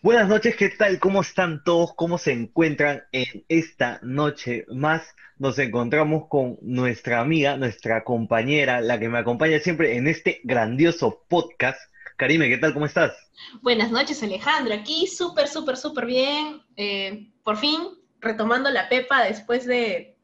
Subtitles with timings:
[0.00, 1.00] Buenas noches, ¿qué tal?
[1.00, 1.92] ¿Cómo están todos?
[1.96, 5.02] ¿Cómo se encuentran en esta noche más?
[5.38, 11.24] Nos encontramos con nuestra amiga, nuestra compañera, la que me acompaña siempre en este grandioso
[11.28, 11.80] podcast.
[12.16, 12.74] Karime, ¿qué tal?
[12.74, 13.12] ¿Cómo estás?
[13.60, 14.72] Buenas noches, Alejandro.
[14.72, 16.62] Aquí súper, súper, súper bien.
[16.76, 17.80] Eh, por fin,
[18.20, 20.16] retomando la pepa después de...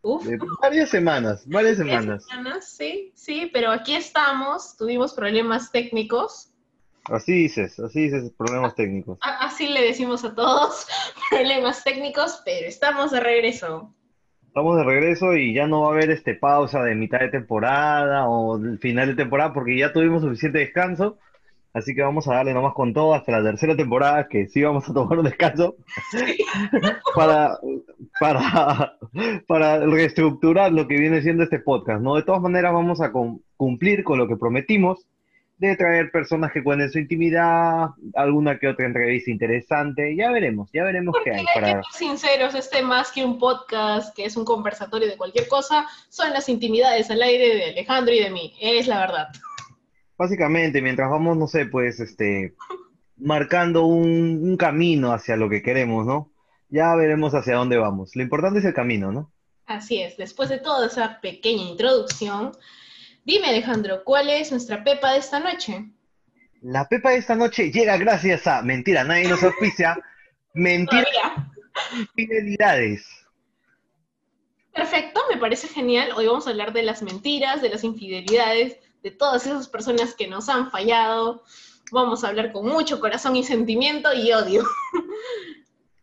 [0.00, 2.24] Uf, de varias semanas, varias semanas.
[2.24, 2.66] semanas.
[2.66, 4.74] Sí, sí, pero aquí estamos.
[4.78, 6.54] Tuvimos problemas técnicos
[7.04, 9.18] Así dices, así dices, problemas técnicos.
[9.22, 10.86] Así le decimos a todos,
[11.30, 13.94] problemas técnicos, pero estamos de regreso.
[14.46, 18.28] Estamos de regreso y ya no va a haber este pausa de mitad de temporada
[18.28, 21.18] o final de temporada porque ya tuvimos suficiente descanso.
[21.74, 24.88] Así que vamos a darle nomás con todo hasta la tercera temporada, que sí vamos
[24.88, 25.76] a tomar un descanso
[27.14, 27.58] para,
[28.18, 28.96] para,
[29.46, 32.16] para reestructurar lo que viene siendo este podcast, ¿no?
[32.16, 33.12] De todas maneras vamos a
[33.56, 35.06] cumplir con lo que prometimos
[35.58, 40.84] de traer personas que cuenten su intimidad, alguna que otra entrevista interesante, ya veremos, ya
[40.84, 41.44] veremos qué hay.
[41.52, 41.80] Para...
[41.80, 46.30] Que sinceros, este más que un podcast, que es un conversatorio de cualquier cosa, son
[46.30, 49.28] las intimidades al aire de Alejandro y de mí, es la verdad.
[50.16, 52.54] Básicamente, mientras vamos, no sé, pues, este,
[53.16, 56.30] marcando un, un camino hacia lo que queremos, ¿no?
[56.68, 58.14] Ya veremos hacia dónde vamos.
[58.14, 59.32] Lo importante es el camino, ¿no?
[59.66, 62.52] Así es, después de toda esa pequeña introducción,
[63.28, 65.84] Dime, Alejandro, ¿cuál es nuestra pepa de esta noche?
[66.62, 69.98] La pepa de esta noche llega gracias a, mentira, nadie nos auspicia,
[70.54, 71.52] mentira,
[71.94, 73.06] infidelidades.
[74.72, 76.12] Perfecto, me parece genial.
[76.16, 80.26] Hoy vamos a hablar de las mentiras, de las infidelidades, de todas esas personas que
[80.26, 81.44] nos han fallado.
[81.92, 84.64] Vamos a hablar con mucho corazón y sentimiento y odio.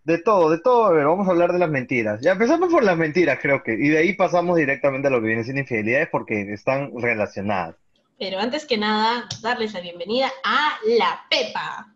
[0.05, 0.85] De todo, de todo.
[0.85, 2.21] A ver, vamos a hablar de las mentiras.
[2.21, 3.73] Ya empezamos por las mentiras, creo que.
[3.73, 7.75] Y de ahí pasamos directamente a lo que viene siendo infidelidades porque están relacionadas.
[8.19, 11.87] Pero antes que nada, darles la bienvenida a La Pepa.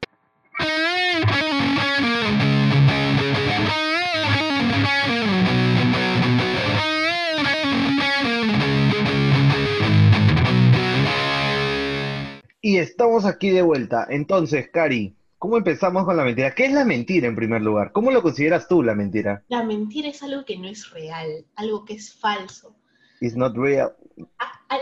[12.59, 14.07] Y estamos aquí de vuelta.
[14.09, 16.53] Entonces, Cari, ¿Cómo empezamos con la mentira?
[16.53, 17.93] ¿Qué es la mentira en primer lugar?
[17.93, 19.41] ¿Cómo lo consideras tú la mentira?
[19.47, 22.75] La mentira es algo que no es real, algo que es falso.
[23.21, 23.95] It's not real.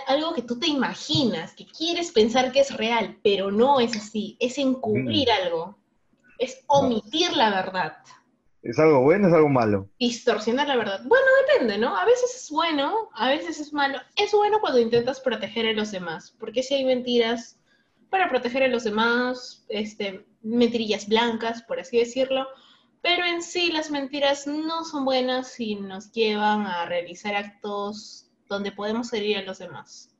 [0.07, 4.35] algo que tú te imaginas, que quieres pensar que es real, pero no es así.
[4.40, 5.46] Es encubrir mm.
[5.46, 5.78] algo.
[6.40, 7.97] Es omitir la verdad.
[8.63, 9.88] ¿Es algo bueno o es algo malo?
[10.00, 11.01] Distorsionar la verdad.
[11.06, 11.96] Bueno, depende, ¿no?
[11.96, 14.00] A veces es bueno, a veces es malo.
[14.16, 17.59] Es bueno cuando intentas proteger a los demás, porque si hay mentiras
[18.09, 22.47] para proteger a los demás, este, mentirillas blancas, por así decirlo,
[23.01, 28.72] pero en sí las mentiras no son buenas y nos llevan a realizar actos donde
[28.72, 30.13] podemos herir a los demás.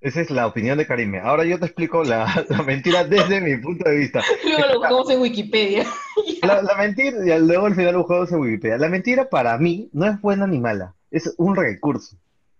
[0.00, 1.18] Esa es la opinión de Karime.
[1.20, 4.22] Ahora yo te explico la, mentira desde mi punto de vista.
[4.44, 5.86] Luego lo buscamos en Wikipedia.
[6.42, 8.76] la, mentira, y luego al final lo buscamos en Wikipedia.
[8.76, 12.16] La mentira para mí no es buena ni mala, es un recurso.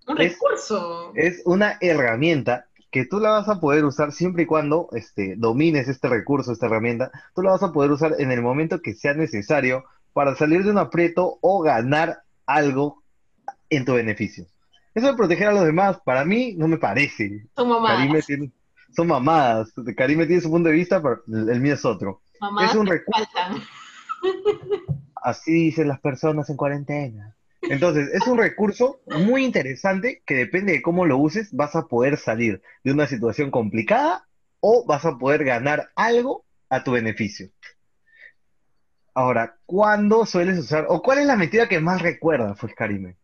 [0.07, 1.13] Un recurso.
[1.15, 5.89] es una herramienta que tú la vas a poder usar siempre y cuando este, domines
[5.89, 9.15] este recurso, esta herramienta, tú la vas a poder usar en el momento que sea
[9.15, 9.83] necesario
[10.13, 13.03] para salir de un aprieto o ganar algo
[13.69, 14.47] en tu beneficio.
[14.95, 17.49] Eso de proteger a los demás, para mí no me parece.
[17.57, 18.27] Son mamadas.
[18.95, 19.73] son mamadas.
[19.97, 22.23] Karime tiene su punto de vista, pero el mío es otro.
[22.41, 23.29] Mamadas es un recurso.
[25.21, 27.35] Así dicen las personas en cuarentena.
[27.69, 32.17] Entonces, es un recurso muy interesante que depende de cómo lo uses, vas a poder
[32.17, 34.27] salir de una situación complicada
[34.61, 37.51] o vas a poder ganar algo a tu beneficio.
[39.15, 43.17] Ahora, ¿cuándo sueles usar, o cuál es la mentira que más recuerdas, pues, Karime?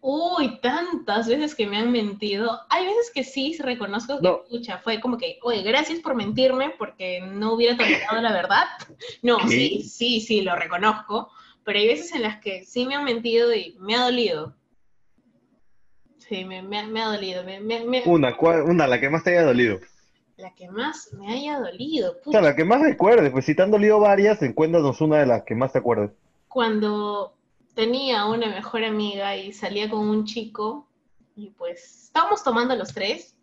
[0.00, 2.60] Uy, tantas veces que me han mentido.
[2.68, 7.20] Hay veces que sí reconozco que, escucha, fue como que, oye, gracias por mentirme porque
[7.20, 8.64] no hubiera tolerado la verdad.
[9.22, 11.30] No, sí, sí, sí, lo reconozco
[11.64, 14.54] pero hay veces en las que sí me han mentido y me ha dolido.
[16.18, 17.42] Sí, me, ha dolido.
[18.06, 19.80] Una, una, la que más te haya dolido.
[20.36, 22.16] La que más me haya dolido.
[22.24, 25.26] O sea, la que más recuerdes, pues si te han dolido varias, encuéntranos una de
[25.26, 26.10] las que más te acuerdes.
[26.48, 27.34] Cuando
[27.74, 30.88] tenía una mejor amiga y salía con un chico,
[31.36, 33.36] y pues estábamos tomando los tres,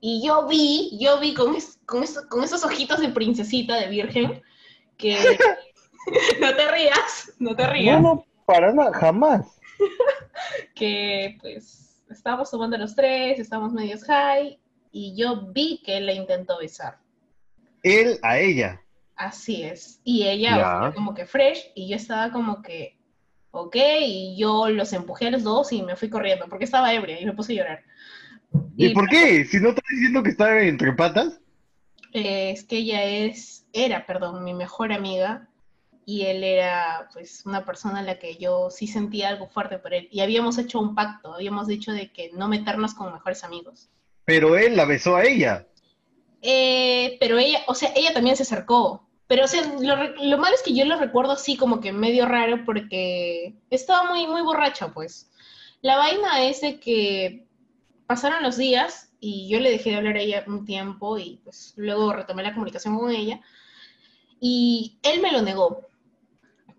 [0.00, 1.56] y yo vi, yo vi con,
[1.86, 4.42] con, con esos ojitos de princesita, de virgen,
[4.96, 5.16] que
[6.40, 8.00] no te rías, no te rías.
[8.00, 9.46] No, no, para nada, jamás.
[10.74, 14.58] que pues estábamos tomando los tres, estábamos medios high,
[14.90, 16.98] y yo vi que él la intentó besar.
[17.82, 18.80] Él a ella.
[19.16, 20.00] Así es.
[20.04, 22.96] Y ella como que fresh, y yo estaba como que,
[23.50, 27.20] ok, y yo los empujé a los dos y me fui corriendo, porque estaba ebria
[27.20, 27.84] y me puse a llorar.
[28.76, 29.44] ¿Y, por qué?
[29.44, 31.40] Si no estás diciendo que estaba entre patas.
[32.12, 35.48] es que ella es era, perdón, mi mejor amiga
[36.04, 39.94] y él era pues una persona a la que yo sí sentía algo fuerte por
[39.94, 43.88] él y habíamos hecho un pacto, habíamos dicho de que no meternos con mejores amigos.
[44.24, 45.66] Pero él la besó a ella.
[46.40, 49.08] Eh, pero ella, o sea, ella también se acercó.
[49.28, 52.26] Pero, o sea, lo, lo, malo es que yo lo recuerdo así como que medio
[52.26, 55.30] raro porque estaba muy, muy borracha, pues.
[55.80, 57.46] La vaina es de que
[58.06, 61.72] pasaron los días y yo le dejé de hablar a ella un tiempo y pues
[61.76, 63.40] luego retomé la comunicación con ella
[64.44, 65.88] y él me lo negó,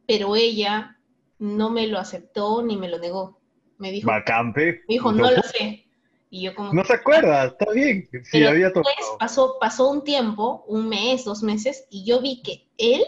[0.07, 0.97] pero ella
[1.39, 3.39] no me lo aceptó ni me lo negó.
[3.77, 4.83] Me dijo, Bacampe.
[4.87, 5.85] Me dijo, no lo sé.
[6.29, 6.73] Y yo como...
[6.73, 8.09] No se acuerda, está bien.
[8.23, 12.67] Sí, había después pasó, pasó un tiempo, un mes, dos meses, y yo vi que
[12.77, 13.03] él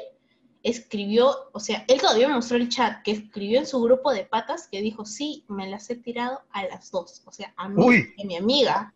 [0.65, 4.25] escribió, o sea, él todavía me mostró el chat, que escribió en su grupo de
[4.25, 7.21] patas que dijo, sí, me las he tirado a las dos.
[7.25, 7.86] O sea, a mí
[8.18, 8.94] y a mi amiga.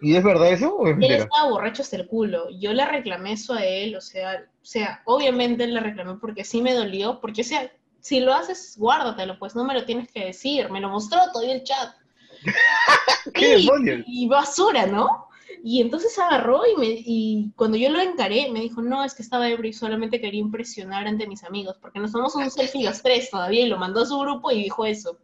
[0.00, 0.76] ¿Y es verdad eso?
[0.76, 2.48] O es él estaba borracho hasta el culo.
[2.58, 6.62] Yo le reclamé eso a él, o sea, o sea, obviamente le reclamé porque sí
[6.62, 10.26] me dolió, porque, o sea, si lo haces, guárdatelo, pues no me lo tienes que
[10.26, 10.70] decir.
[10.70, 11.94] Me lo mostró todavía el chat.
[13.34, 13.68] ¿Qué y,
[14.06, 15.28] y basura, ¿no?
[15.64, 19.22] Y entonces agarró y, me, y cuando yo lo encaré, me dijo, no, es que
[19.22, 23.00] estaba ebrio y solamente quería impresionar ante mis amigos, porque nos tomamos un selfie los
[23.00, 25.18] tres todavía y lo mandó a su grupo y dijo eso.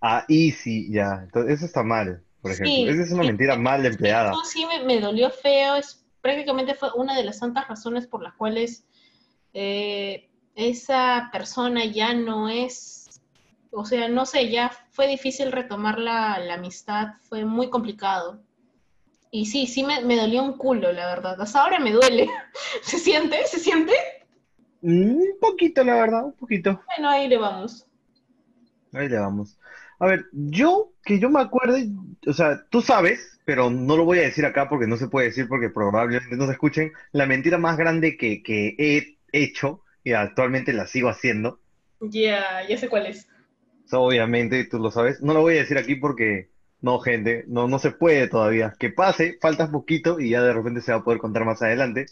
[0.00, 1.20] Ah, y sí, ya.
[1.22, 2.92] Entonces, eso está mal, por ejemplo.
[2.92, 4.30] Esa es una mentira mal empleada.
[4.30, 5.76] Eso sí me, me, dolió feo.
[5.76, 8.86] Es, prácticamente fue una de las tantas razones por las cuales
[9.52, 13.20] eh, esa persona ya no es,
[13.70, 18.42] o sea, no sé, ya fue difícil retomar la, la amistad, fue muy complicado.
[19.30, 21.40] Y sí, sí me, me, dolió un culo, la verdad.
[21.40, 22.28] Hasta ahora me duele.
[22.82, 23.44] ¿Se siente?
[23.46, 23.92] ¿Se siente?
[24.80, 26.80] Un poquito, la verdad, un poquito.
[26.86, 27.86] Bueno, ahí le vamos.
[28.92, 29.58] Ahí le vamos.
[29.98, 31.88] A ver, yo, que yo me acuerde,
[32.26, 35.28] o sea, tú sabes, pero no lo voy a decir acá porque no se puede
[35.28, 40.12] decir porque probablemente no se escuchen, la mentira más grande que, que he hecho y
[40.12, 41.60] actualmente la sigo haciendo.
[42.00, 43.26] Ya, ya sé cuál es.
[43.92, 45.22] obviamente, tú lo sabes.
[45.22, 46.50] No lo voy a decir aquí porque
[46.80, 48.74] no, gente, no, no se puede todavía.
[48.78, 52.06] Que pase, falta poquito y ya de repente se va a poder contar más adelante.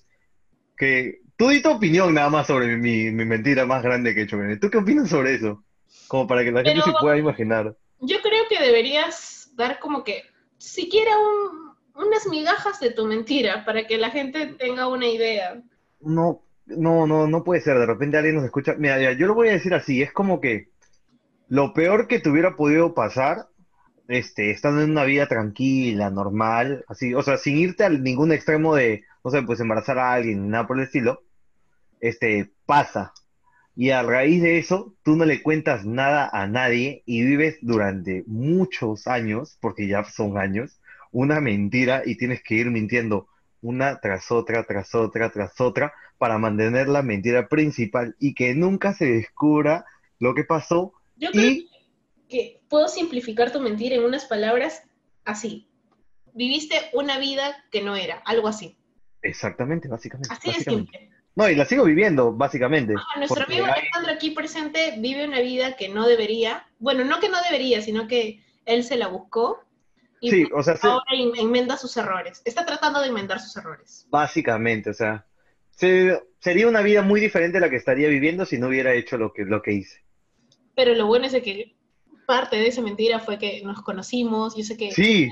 [0.77, 4.25] Que tú di tu opinión nada más sobre mi, mi mentira más grande que he
[4.25, 4.39] hecho.
[4.61, 5.65] ¿Tú qué opinas sobre eso?
[6.09, 7.77] Como para que la gente se pueda imaginar.
[8.01, 10.23] Yo creo que deberías dar como que
[10.59, 15.63] siquiera un, unas migajas de tu mentira para que la gente tenga una idea.
[16.01, 17.79] No, no, no, no puede ser.
[17.79, 18.75] De repente alguien nos escucha.
[18.77, 20.03] Mira, yo lo voy a decir así.
[20.03, 20.69] Es como que
[21.49, 23.49] lo peor que te hubiera podido pasar
[24.09, 28.75] este, estando en una vida tranquila, normal, así, o sea, sin irte a ningún extremo
[28.75, 31.23] de, no sé, pues embarazar a alguien, nada por el estilo,
[32.01, 33.13] este, pasa.
[33.77, 38.23] Y a raíz de eso, tú no le cuentas nada a nadie y vives durante
[38.27, 40.81] muchos años, porque ya son años,
[41.11, 43.29] una mentira y tienes que ir mintiendo
[43.63, 48.93] una tras otra, tras otra, tras otra, para mantener la mentira principal y que nunca
[48.95, 49.85] se descubra
[50.21, 50.93] lo que pasó.
[51.19, 51.69] y
[52.29, 54.83] que puedo simplificar tu mentira en unas palabras
[55.25, 55.69] así.
[56.33, 58.77] Viviste una vida que no era, algo así.
[59.23, 60.33] Exactamente, básicamente.
[60.33, 61.14] Así de simple.
[61.37, 62.95] No, y la sigo viviendo, básicamente.
[62.97, 66.67] Ah, nuestro amigo Alejandro aquí presente vive una vida que no debería.
[66.79, 69.65] Bueno, no que no debería, sino que él se la buscó.
[70.21, 71.05] Y sí, o sea, ahora
[71.39, 72.41] enmenda sus errores.
[72.45, 74.07] Está tratando de enmendar sus errores.
[74.11, 75.27] Básicamente, o sea,
[75.77, 79.33] sería una vida muy diferente a la que estaría viviendo si no hubiera hecho lo
[79.33, 80.05] que, lo que hice.
[80.77, 81.75] Pero lo bueno es que
[82.27, 85.29] parte de esa mentira fue que nos conocimos, yo sé que sí,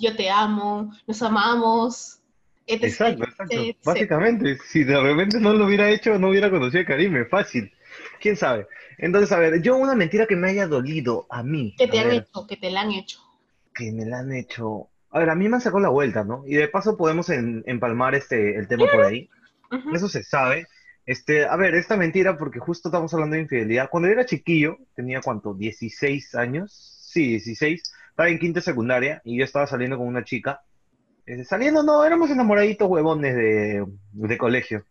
[0.00, 2.21] yo te amo, nos amamos.
[2.66, 3.56] Exacto, exacto.
[3.84, 7.72] Básicamente, si de repente no lo hubiera hecho, no hubiera conocido a Karime, fácil.
[8.20, 8.66] ¿Quién sabe?
[8.98, 11.74] Entonces, a ver, yo una mentira que me haya dolido a mí.
[11.76, 13.20] Que te han hecho, que te la han hecho.
[13.74, 14.88] Que me la han hecho.
[15.10, 16.44] A ver, a mí me han sacado la vuelta, ¿no?
[16.46, 19.28] Y de paso podemos empalmar este, el tema por ahí.
[19.92, 20.66] Eso se sabe.
[21.04, 23.90] Este, a ver, esta mentira, porque justo estamos hablando de infidelidad.
[23.90, 29.38] Cuando yo era chiquillo, tenía cuánto, 16 años, sí, 16, estaba en quinta secundaria y
[29.38, 30.62] yo estaba saliendo con una chica.
[31.32, 34.84] Este, saliendo, no, éramos enamoraditos huevones de, de colegio.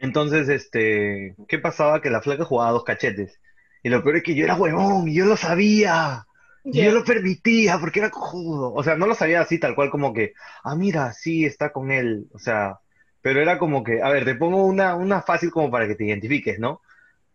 [0.00, 2.00] Entonces, este, ¿qué pasaba?
[2.00, 3.38] Que la flaca jugaba dos cachetes.
[3.82, 6.26] Y lo peor es que yo era huevón, y yo lo sabía.
[6.64, 8.72] Y yo lo permitía porque era cojudo.
[8.72, 10.32] O sea, no lo sabía así tal cual como que,
[10.64, 12.26] ah, mira, sí, está con él.
[12.32, 12.78] O sea,
[13.20, 16.06] pero era como que, a ver, te pongo una, una fácil como para que te
[16.06, 16.80] identifiques, ¿no?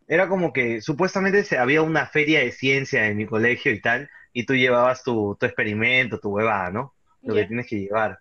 [0.07, 4.09] Era como que supuestamente se, había una feria de ciencia en mi colegio y tal,
[4.33, 6.93] y tú llevabas tu, tu experimento, tu huevada, ¿no?
[7.23, 8.19] Lo que tienes que llevar.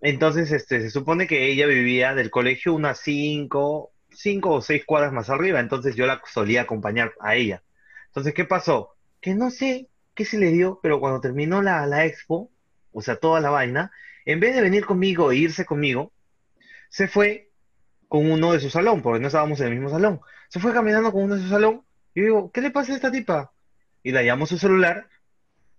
[0.00, 5.12] Entonces, este, se supone que ella vivía del colegio unas cinco, cinco o seis cuadras
[5.12, 7.62] más arriba, entonces yo la solía acompañar a ella.
[8.08, 8.96] Entonces, ¿qué pasó?
[9.20, 12.50] Que no sé qué se le dio, pero cuando terminó la, la expo,
[12.92, 13.92] o sea, toda la vaina,
[14.24, 16.12] en vez de venir conmigo e irse conmigo,
[16.88, 17.50] se fue
[18.08, 20.20] con uno de su salón, porque no estábamos en el mismo salón.
[20.48, 21.82] Se fue caminando con uno de su salón
[22.14, 23.52] y yo digo, ¿qué le pasa a esta tipa?
[24.02, 25.08] Y la llamo a su celular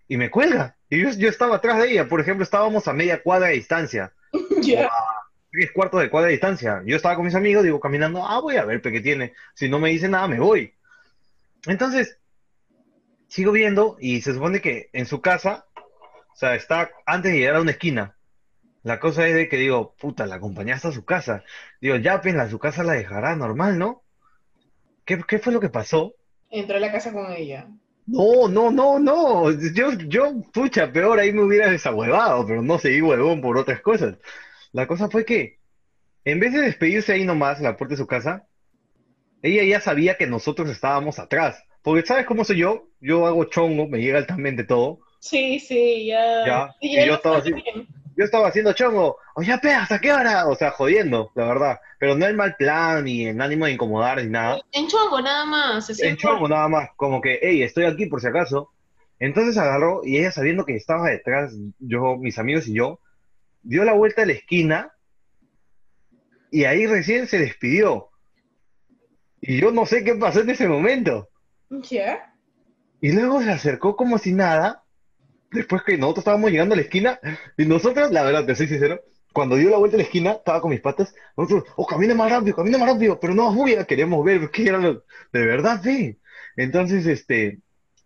[0.07, 0.75] y me cuelga.
[0.89, 4.13] Y yo, yo estaba atrás de ella, por ejemplo, estábamos a media cuadra de distancia,
[4.61, 4.89] Ya.
[5.51, 6.81] tres cuartos de cuadra de distancia.
[6.85, 9.33] Yo estaba con mis amigos, digo, caminando, ah, voy a ver qué tiene.
[9.53, 10.73] Si no me dice nada, me voy.
[11.65, 12.17] Entonces,
[13.27, 17.55] sigo viendo y se supone que en su casa, o sea, está antes de llegar
[17.55, 18.15] a una esquina.
[18.83, 21.43] La cosa es de que digo, puta, la acompañaste a su casa.
[21.81, 24.03] Digo, ya, pues, a su casa la dejará normal, ¿no?
[25.05, 26.13] ¿Qué, qué fue lo que pasó?
[26.51, 27.67] Entró a la casa con ella.
[28.07, 29.51] No, no, no, no.
[29.73, 34.17] Yo, yo, pucha, peor ahí me hubiera desahuevado, pero no seguí huevón por otras cosas.
[34.71, 35.57] La cosa fue que,
[36.23, 38.45] en vez de despedirse ahí nomás, en la puerta de su casa,
[39.41, 41.63] ella ya sabía que nosotros estábamos atrás.
[41.81, 42.89] Porque, ¿sabes cómo soy yo?
[42.99, 44.99] Yo hago chongo, me llega altamente todo.
[45.19, 46.45] Sí, sí, ya.
[46.45, 47.51] Ya, Y yo estaba así.
[47.53, 47.87] bien.
[48.17, 49.17] Yo estaba haciendo chongo.
[49.35, 50.47] Oye, pe, ¿hasta qué hora?
[50.47, 51.79] O sea, jodiendo, la verdad.
[51.99, 54.59] Pero no en mal plan, ni en ánimo de incomodar, ni nada.
[54.71, 55.99] En chongo, nada más.
[55.99, 58.71] En chongo nada más, como que, hey, estoy aquí por si acaso.
[59.19, 62.99] Entonces agarró y ella sabiendo que estaba detrás, yo, mis amigos y yo,
[63.63, 64.93] dio la vuelta a la esquina
[66.51, 68.09] y ahí recién se despidió.
[69.41, 71.29] Y yo no sé qué pasó en ese momento.
[71.69, 72.33] Ya.
[73.01, 74.84] Y luego se acercó como si nada,
[75.55, 77.19] después que nosotros estábamos llegando a la esquina,
[77.57, 79.01] y nosotros, la verdad, te soy sincero,
[79.33, 82.31] cuando dio la vuelta a la esquina, estaba con mis patas, nosotros, oh, camina más
[82.31, 86.17] rápido, camina más rápido, pero no, muy queremos ver qué era lo, de verdad, ve.
[86.55, 87.59] Entonces, este,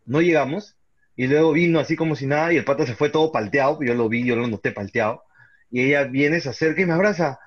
[0.06, 0.76] no llegamos,
[1.16, 3.94] y luego vino así como si nada, y el pata se fue todo palteado, yo
[3.94, 5.24] lo vi, yo lo noté palteado,
[5.70, 7.40] y ella viene, se acerca y me abraza,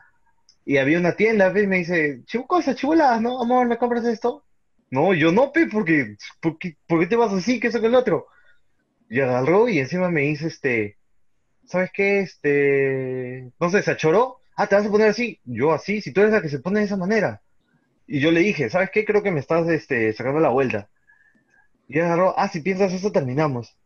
[0.64, 3.40] y había una tienda, ve, y me dice, cosas, chivoladas, ¿no?
[3.40, 4.44] Amor, ¿me compras esto?
[4.90, 7.58] No, yo no, pe, porque, ¿por qué, por qué te vas así?
[7.58, 8.26] ¿Qué eso que el otro?
[9.12, 10.96] Y agarró y encima me dice, este,
[11.66, 12.20] ¿sabes qué?
[12.20, 14.38] Este, no sé, se achoró.
[14.56, 15.38] Ah, ¿te vas a poner así?
[15.44, 17.42] Yo así, si tú eres la que se pone de esa manera.
[18.06, 19.04] Y yo le dije, ¿sabes qué?
[19.04, 20.88] Creo que me estás, este, sacando la vuelta.
[21.88, 23.76] Y agarró, ah, si piensas eso, terminamos.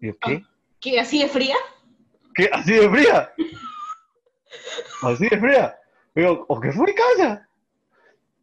[0.00, 0.42] Y yo, ¿qué?
[0.80, 0.98] ¿Qué?
[0.98, 1.54] ¿Así de fría?
[2.34, 2.50] ¿Qué?
[2.52, 3.32] ¿Así de fría?
[5.02, 5.76] ¿Así de fría?
[6.16, 7.48] Digo, ¿o qué fue casa?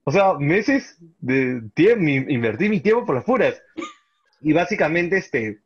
[0.05, 3.61] O sea, meses de tiempo, invertí mi tiempo por las puras.
[4.39, 5.60] Y básicamente, este,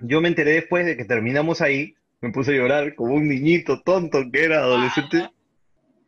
[0.00, 3.82] yo me enteré después de que terminamos ahí, me puse a llorar como un niñito
[3.82, 5.30] tonto que era adolescente,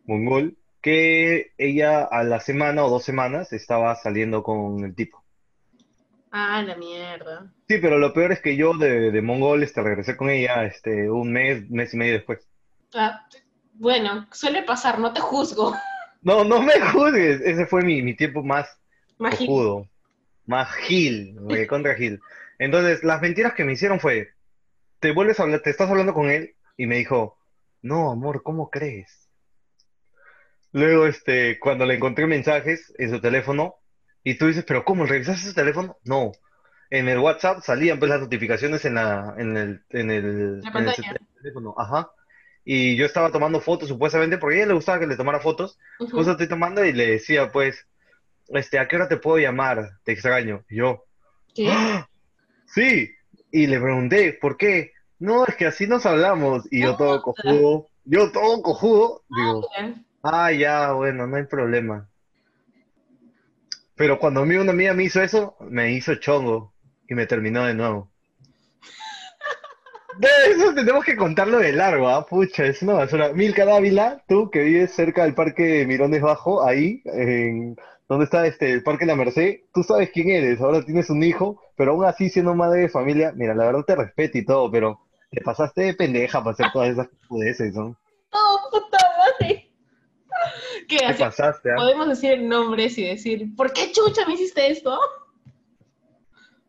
[0.07, 5.23] mongol, que ella a la semana o dos semanas estaba saliendo con el tipo.
[6.31, 7.53] Ah, la mierda.
[7.69, 11.11] Sí, pero lo peor es que yo de, de mongol este, regresé con ella este,
[11.11, 12.47] un mes, mes y medio después.
[12.95, 13.27] Ah,
[13.75, 15.75] bueno, suele pasar, no te juzgo.
[16.23, 18.67] No, no me juzgues, ese fue mi, mi tiempo más
[19.19, 19.87] cojudo,
[20.47, 21.37] más gil,
[21.69, 22.21] contra gil.
[22.59, 24.31] Entonces, las mentiras que me hicieron fue,
[25.01, 27.39] te vuelves a hablar, te estás hablando con él, y me dijo,
[27.83, 29.29] no, amor, ¿cómo crees?
[30.73, 33.77] Luego, este, cuando le encontré mensajes en su teléfono,
[34.25, 35.07] y tú dices, pero ¿cómo?
[35.07, 35.97] ¿Revisaste su teléfono?
[36.05, 36.33] No.
[36.91, 40.89] En el WhatsApp salían pues las notificaciones en la, en el, en el, La en
[40.89, 40.95] el
[41.41, 42.11] teléfono, ajá.
[42.65, 45.79] Y yo estaba tomando fotos supuestamente porque a ella le gustaba que le tomara fotos.
[45.99, 47.87] Justo estoy tomando y le decía, pues,
[48.49, 49.93] este, ¿a qué hora te puedo llamar?
[50.05, 50.65] Te extraño.
[50.69, 51.05] Y yo,
[51.55, 51.69] ¿Qué?
[51.71, 52.09] ¡Ah!
[52.75, 53.11] Sí.
[53.51, 54.93] Y le pregunté, ¿por qué?
[55.19, 56.71] No, es que así nos hablamos.
[56.71, 59.69] Y yo todo cojudo, yo todo cojudo, digo,
[60.23, 62.09] ah, ya, bueno, no hay problema.
[63.97, 66.73] Pero cuando a mí una amiga me hizo eso, me hizo chongo
[67.09, 68.11] y me terminó de nuevo.
[70.19, 72.27] De eso tenemos que contarlo de largo, ¿ah?
[72.27, 73.33] Pucha, es una basura.
[73.33, 77.77] Milka Dávila, tú que vives cerca del Parque Mirones Bajo, ahí, en
[78.09, 81.63] donde está este, el Parque La Merced, tú sabes quién eres, ahora tienes un hijo,
[81.77, 85.01] pero aún así siendo madre de familia, mira, la verdad te respeto y todo, pero
[85.31, 87.97] te pasaste de pendeja para hacer todas esas pudeces, ¿no?
[88.33, 89.71] Oh, puta madre.
[90.89, 90.99] ¿Qué?
[90.99, 91.77] Te pasaste, ¿ah?
[91.77, 94.99] podemos decir nombres y decir, ¿por qué chucha me hiciste esto?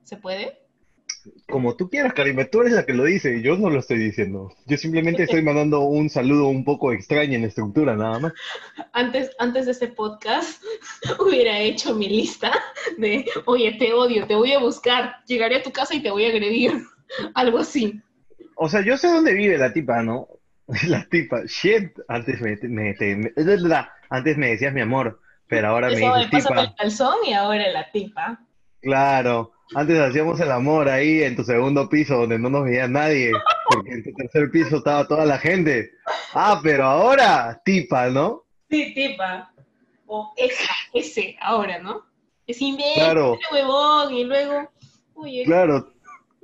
[0.04, 0.59] ¿Se puede?
[1.48, 4.52] Como tú quieras, Karime, tú eres la que lo dice, yo no lo estoy diciendo.
[4.66, 8.34] Yo simplemente estoy mandando un saludo un poco extraño en estructura, nada más.
[8.94, 10.62] Antes, antes de este podcast
[11.20, 12.52] hubiera hecho mi lista
[12.98, 16.26] de, oye, te odio, te voy a buscar, llegaré a tu casa y te voy
[16.26, 16.74] a agredir.
[17.34, 18.02] Algo así.
[18.56, 20.28] O sea, yo sé dónde vive la tipa, ¿no?
[20.88, 23.34] La tipa, shit, antes me, me, me-
[24.12, 26.76] antes me decías mi amor, pero ahora me Eso de dices pásame el tipa.
[26.78, 28.40] calzón y ahora la tipa.
[28.82, 33.32] Claro, antes hacíamos el amor ahí en tu segundo piso donde no nos veía nadie,
[33.70, 35.92] porque en tu tercer piso estaba toda la gente.
[36.34, 38.44] Ah, pero ahora, tipa, ¿no?
[38.70, 39.52] Sí, tipa.
[40.08, 42.04] O esa, ese, ahora, ¿no?
[42.48, 43.38] Es imbécil, Claro.
[43.52, 44.72] huevón, y luego,
[45.14, 45.94] oye, Claro,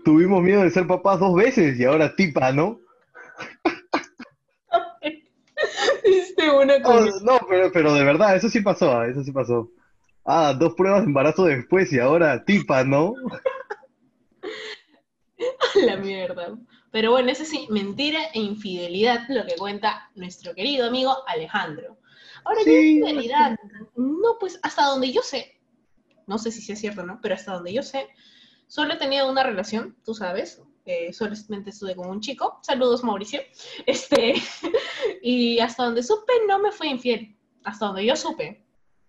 [0.03, 2.79] tuvimos miedo de ser papás dos veces y ahora tipa, ¿no?
[6.37, 7.05] De una No, con...
[7.23, 9.69] no, pero, pero de verdad, eso sí pasó, eso sí pasó.
[10.25, 13.13] Ah, dos pruebas de embarazo después y ahora tipa, ¿no?
[15.75, 16.57] la mierda.
[16.91, 21.97] Pero bueno, ese sí, mentira e infidelidad, lo que cuenta nuestro querido amigo Alejandro.
[22.43, 23.57] Ahora, Sí, infidelidad,
[23.95, 25.59] no, pues hasta donde yo sé,
[26.25, 28.07] no sé si sea cierto o no, pero hasta donde yo sé,
[28.67, 33.41] solo he tenido una relación, tú sabes, eh, solamente estuve con un chico, saludos Mauricio,
[33.85, 34.35] este,
[35.21, 38.64] y hasta donde supe no me fue infiel, hasta donde yo supe.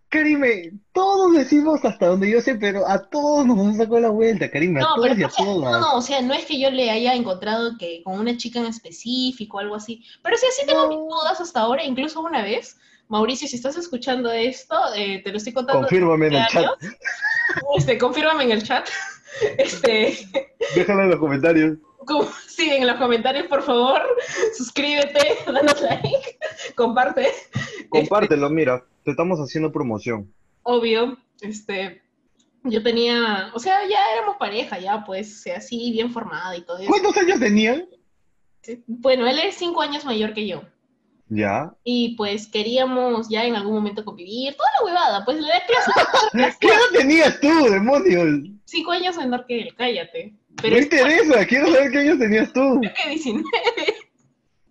[0.09, 4.81] Karime, todos decimos hasta donde yo sé, pero a todos nos sacó la vuelta, Karime,
[4.81, 5.81] a No, todos y a sea, no, todas.
[5.81, 8.67] no, o sea, no es que yo le haya encontrado que con una chica en
[8.67, 12.79] específico o algo así, pero sí, sí tengo mis dudas hasta ahora, incluso una vez,
[13.09, 15.83] Mauricio, si estás escuchando esto, eh, te lo estoy contando.
[15.83, 16.67] Confírmame en el chat.
[17.77, 18.89] Este, confírmame en el chat.
[19.59, 20.17] Este,
[20.75, 21.77] déjalo en los comentarios.
[22.49, 24.01] sí, en los comentarios, por favor,
[24.57, 26.39] suscríbete, danos like,
[26.75, 27.33] comparte,
[27.91, 30.35] Compártelo, mira, te estamos haciendo promoción.
[30.65, 32.03] obvio, este,
[32.65, 36.63] yo tenía, o sea, ya éramos pareja, ya, pues, o sea, así, bien formada y
[36.63, 36.89] todo eso.
[36.91, 37.87] ¿Cuántos años tenían?
[38.89, 40.63] Bueno, él es cinco años mayor que yo.
[41.29, 41.73] Ya.
[41.85, 46.57] Y pues queríamos ya en algún momento convivir, toda la huevada, pues le da clase.
[46.61, 48.41] ¿Qué edad tenías tú, demonios?
[48.65, 50.35] Cinco años menor que él, cállate.
[50.61, 52.81] Pero es interesa, quiero saber qué años tenías tú.
[53.05, 53.45] que 19.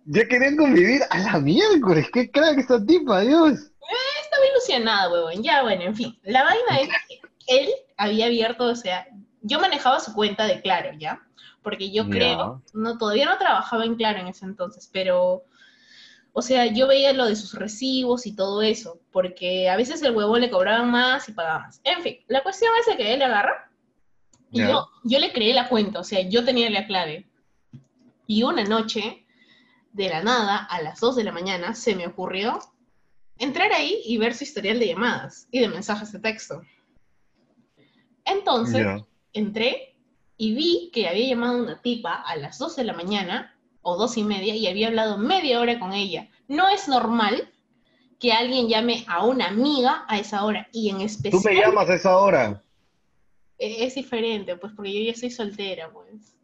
[0.08, 3.72] Ya querían convivir a la miércoles, qué crack esta tipa, Dios.
[4.36, 5.42] Estaba ilusionada, huevón.
[5.42, 6.18] Ya, bueno, en fin.
[6.22, 9.06] La vaina es que él había abierto, o sea,
[9.40, 11.22] yo manejaba su cuenta de Claro, ¿ya?
[11.62, 15.44] Porque yo creo, no, todavía no trabajaba en Claro en ese entonces, pero,
[16.32, 20.14] o sea, yo veía lo de sus recibos y todo eso, porque a veces el
[20.14, 21.80] huevón le cobraban más y pagaba más.
[21.82, 23.70] En fin, la cuestión es que él agarra
[24.50, 24.70] y Ya.
[24.70, 27.28] yo, yo le creé la cuenta, o sea, yo tenía la clave.
[28.28, 29.26] Y una noche,
[29.92, 32.60] de la nada, a las 2 de la mañana, se me ocurrió
[33.38, 36.62] entrar ahí y ver su historial de llamadas y de mensajes de texto.
[38.24, 38.86] Entonces,
[39.32, 39.94] entré
[40.36, 43.96] y vi que había llamado a una tipa a las 2 de la mañana o
[43.96, 46.28] dos y media y había hablado media hora con ella.
[46.48, 47.52] No es normal
[48.18, 51.88] que alguien llame a una amiga a esa hora y en Tú especial me llamas
[51.90, 52.62] a esa hora.
[53.58, 56.36] eh, es diferente, pues porque yo ya soy soltera, pues.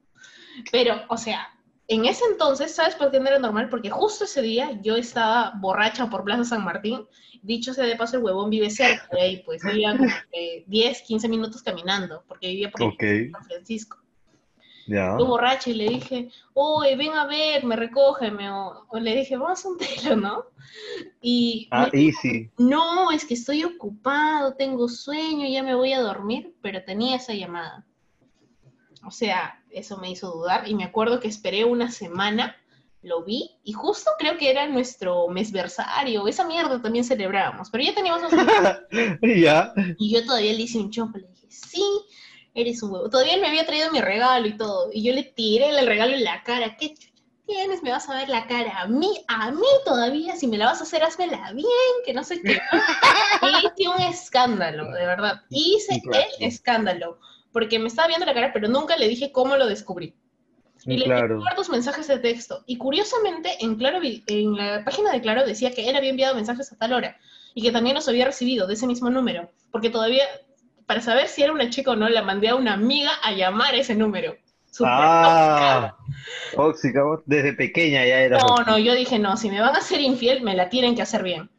[0.70, 1.48] Pero, o sea,
[1.88, 3.68] en ese entonces, ¿sabes por qué no era normal?
[3.68, 7.06] Porque justo ese día yo estaba borracha por Plaza San Martín.
[7.42, 11.02] Dicho sea de paso, el huevón vive cerca de ahí, pues vivía como que 10,
[11.02, 12.80] 15 minutos caminando, porque vivía por
[13.32, 13.98] San Francisco.
[14.86, 15.16] ya.
[15.18, 18.48] Yo borracha y le dije, oye, ven a verme, recógeme.
[18.50, 20.44] O, o le dije, vamos a un telo, ¿no?
[21.20, 22.48] Y Ah, me easy.
[22.58, 27.34] no, es que estoy ocupado, tengo sueño, ya me voy a dormir, pero tenía esa
[27.34, 27.84] llamada.
[29.04, 32.56] O sea, eso me hizo dudar y me acuerdo que esperé una semana,
[33.02, 37.94] lo vi y justo creo que era nuestro mesversario, esa mierda también celebrábamos, pero ya
[37.94, 38.22] teníamos
[39.22, 39.72] Ya.
[39.98, 41.84] y yo todavía le hice un chompo, le dije, sí,
[42.54, 43.10] eres un huevo.
[43.10, 46.24] Todavía me había traído mi regalo y todo, y yo le tiré el regalo en
[46.24, 47.12] la cara, ¿qué chucha
[47.46, 47.82] tienes?
[47.82, 50.80] Me vas a ver la cara a mí, a mí todavía, si me la vas
[50.80, 51.66] a hacer, házmela bien,
[52.04, 52.58] que no sé qué.
[53.42, 55.42] Y hice un escándalo, de verdad.
[55.50, 57.18] Hice el escándalo,
[57.52, 60.14] porque me estaba viendo la cara, pero nunca le dije cómo lo descubrí.
[60.84, 61.34] Y le Claro.
[61.36, 62.64] envié tus mensajes de texto.
[62.66, 66.72] Y curiosamente, en, Claro, en la página de Claro decía que él había enviado mensajes
[66.72, 67.16] a tal hora
[67.54, 69.50] y que también los había recibido de ese mismo número.
[69.70, 70.24] Porque todavía,
[70.86, 73.74] para saber si era una chica o no, la mandé a una amiga a llamar
[73.74, 74.34] ese número.
[74.70, 75.94] Súper Ah,
[76.54, 77.04] tóxica.
[77.04, 77.20] vos.
[77.26, 78.38] Desde pequeña ya era.
[78.38, 81.02] No, no, yo dije, no, si me van a hacer infiel, me la tienen que
[81.02, 81.50] hacer bien.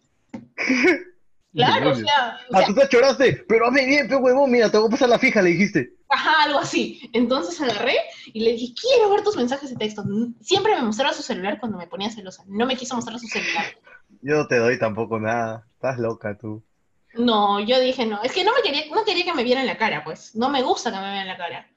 [1.53, 4.71] Claro, o sea, o Ah, sea, tú te choraste, pero hazme bien, pe huevón, mira,
[4.71, 5.93] te voy a pasar la fija, le dijiste.
[6.09, 7.09] ajá, algo así.
[7.13, 7.95] Entonces agarré
[8.33, 10.03] y le dije, quiero ver tus mensajes de texto.
[10.41, 12.43] Siempre me mostraba su celular cuando me ponía celosa.
[12.47, 13.65] No me quiso mostrar su celular.
[14.21, 15.67] Yo no te doy tampoco nada.
[15.75, 16.63] Estás loca tú.
[17.15, 18.21] No, yo dije no.
[18.23, 20.35] Es que no me quería, no quería que me vieran la cara, pues.
[20.35, 21.67] No me gusta que me vean la cara.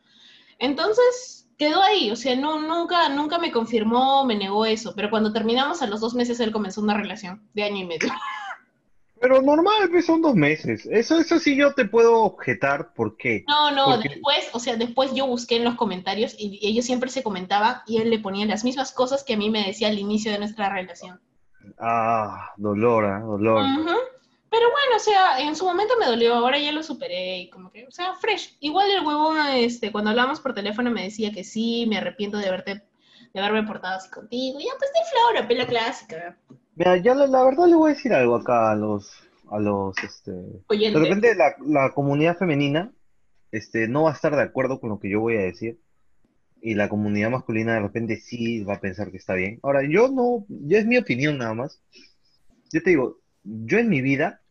[0.59, 4.95] Entonces quedó ahí, o sea, no, nunca, nunca me confirmó, me negó eso.
[4.97, 8.09] Pero cuando terminamos a los dos meses él comenzó una relación de año y medio.
[9.21, 10.87] Pero normal, pues son dos meses.
[10.91, 13.45] Eso, eso sí yo te puedo objetar, ¿por qué?
[13.49, 16.85] No, no, Porque- después, o sea, después yo busqué en los comentarios y, y ellos
[16.85, 19.89] siempre se comentaban y él le ponía las mismas cosas que a mí me decía
[19.89, 21.21] al inicio de nuestra relación.
[21.79, 23.65] Ah, dolor, ah, dolor.
[24.49, 27.71] Pero bueno, o sea, en su momento me dolió, ahora ya lo superé y como
[27.71, 28.57] que, o sea, fresh.
[28.61, 32.49] Igual el huevón, este, cuando hablamos por teléfono me decía que sí, me arrepiento de
[32.49, 32.83] haberte,
[33.35, 34.59] de haberme portado así contigo.
[34.61, 36.39] Ya, pues de flora, pela clásica.
[36.77, 39.11] Mira, ya la, la verdad le voy a decir algo acá a los,
[39.51, 42.93] a los, este, de repente la, la comunidad femenina,
[43.51, 45.81] este, no va a estar de acuerdo con lo que yo voy a decir.
[46.61, 49.59] Y la comunidad masculina de repente sí va a pensar que está bien.
[49.63, 51.81] Ahora, yo no, ya es mi opinión nada más.
[52.73, 54.43] yo te digo, yo en mi vida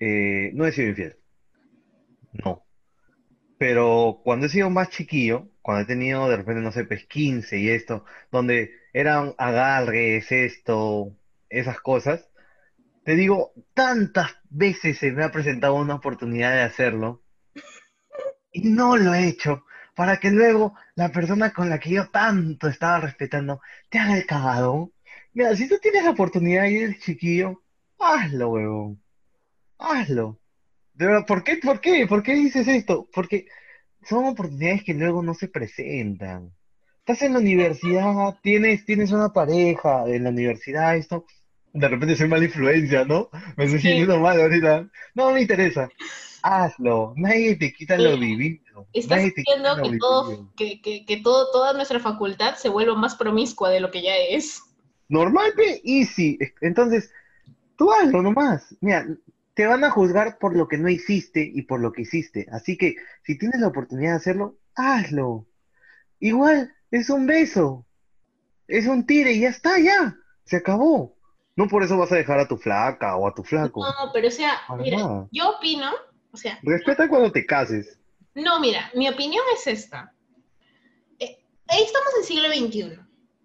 [0.00, 1.16] eh, no he sido infiel.
[2.32, 2.64] No.
[3.58, 7.58] Pero cuando he sido más chiquillo, cuando he tenido de repente, no sé, pues 15
[7.58, 11.14] y esto, donde eran agarres, esto,
[11.50, 12.30] esas cosas,
[13.04, 17.22] te digo, tantas veces se me ha presentado una oportunidad de hacerlo
[18.52, 22.68] y no lo he hecho para que luego la persona con la que yo tanto
[22.68, 24.92] estaba respetando te haga el cagado.
[25.32, 27.62] Mira, si tú tienes la oportunidad y eres chiquillo,
[27.98, 29.02] hazlo, huevón.
[29.78, 30.38] Hazlo.
[30.94, 33.08] De verdad, ¿por qué, por qué, por qué dices esto?
[33.12, 33.46] Porque
[34.04, 36.52] son oportunidades que luego no se presentan.
[36.98, 41.24] Estás en la universidad, tienes, tienes una pareja en la universidad, esto,
[41.72, 43.28] de repente soy mala influencia, ¿no?
[43.56, 43.88] Me estoy Sí.
[43.88, 44.88] sintiendo mal ahorita.
[45.14, 45.88] No me interesa.
[46.42, 47.12] Hazlo.
[47.16, 48.20] Nadie te quita lo Sí.
[48.20, 48.88] vivido.
[48.92, 52.54] Estás Nadie te quita haciendo lo que todo, que, que, que todo, toda nuestra facultad
[52.56, 54.62] se vuelva más promiscua de lo que ya es.
[55.08, 56.38] Normal, pe, easy.
[56.60, 57.10] Entonces,
[57.76, 58.74] tú hazlo nomás.
[58.80, 59.06] Mira,
[59.54, 62.46] te van a juzgar por lo que no hiciste y por lo que hiciste.
[62.50, 65.46] Así que, si tienes la oportunidad de hacerlo, hazlo.
[66.20, 67.86] Igual, es un beso.
[68.66, 70.16] Es un tire y ya está, ya.
[70.44, 71.16] Se acabó.
[71.60, 73.84] No por eso vas a dejar a tu flaca o a tu flaco.
[73.86, 75.28] No, pero o sea, Para mira, nada.
[75.30, 75.90] yo opino,
[76.32, 77.98] o sea, Respeta cuando te cases.
[78.34, 80.10] no, mira, mi opinión es esta.
[81.18, 82.98] Eh, estamos en siglo XXI.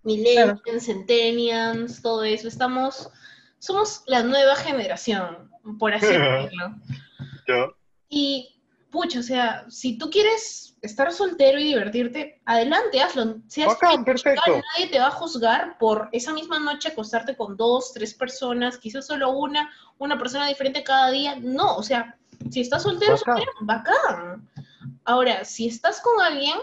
[0.04, 2.48] Millennials, centennials, todo eso.
[2.48, 3.10] Estamos,
[3.60, 6.74] somos la nueva generación, por así decirlo.
[8.08, 8.55] Y,
[8.96, 13.42] pucha, o sea, si tú quieres estar soltero y divertirte, adelante, hazlo.
[13.48, 14.62] Seas chica, perfecto.
[14.74, 19.06] nadie te va a juzgar por esa misma noche acostarte con dos, tres personas, quizás
[19.06, 21.36] solo una, una persona diferente cada día.
[21.42, 22.18] No, o sea,
[22.50, 23.36] si estás soltero, Bacán.
[23.36, 24.50] soltero, bacán.
[25.04, 26.58] Ahora, si estás con alguien,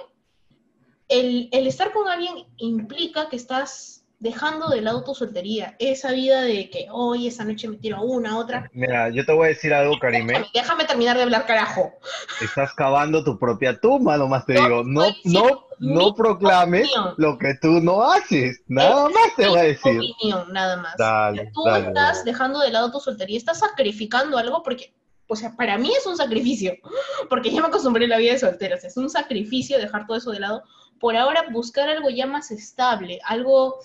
[1.09, 5.75] el, el estar con alguien implica que estás dejando de lado tu soltería.
[5.81, 8.71] Esa vida de que, hoy esa noche me tiro a una, a otra.
[8.73, 10.47] Mira, yo te voy a decir algo, Karime.
[10.55, 11.93] Déjame terminar de hablar, carajo.
[12.41, 14.85] Estás cavando tu propia tumba, nomás te digo.
[14.85, 17.15] No, no, no proclames opinión.
[17.19, 18.63] lo que tú no haces.
[18.69, 19.99] Nada más te voy a decir.
[19.99, 20.97] opinión, nada más.
[20.97, 22.31] Dale, Tú dale, estás dale.
[22.31, 24.95] dejando de lado tu soltería, estás sacrificando algo porque,
[25.27, 26.75] o sea, para mí es un sacrificio,
[27.29, 30.31] porque ya me acostumbré a la vida de solteros, es un sacrificio dejar todo eso
[30.31, 30.63] de lado.
[31.01, 33.81] Por ahora, buscar algo ya más estable, algo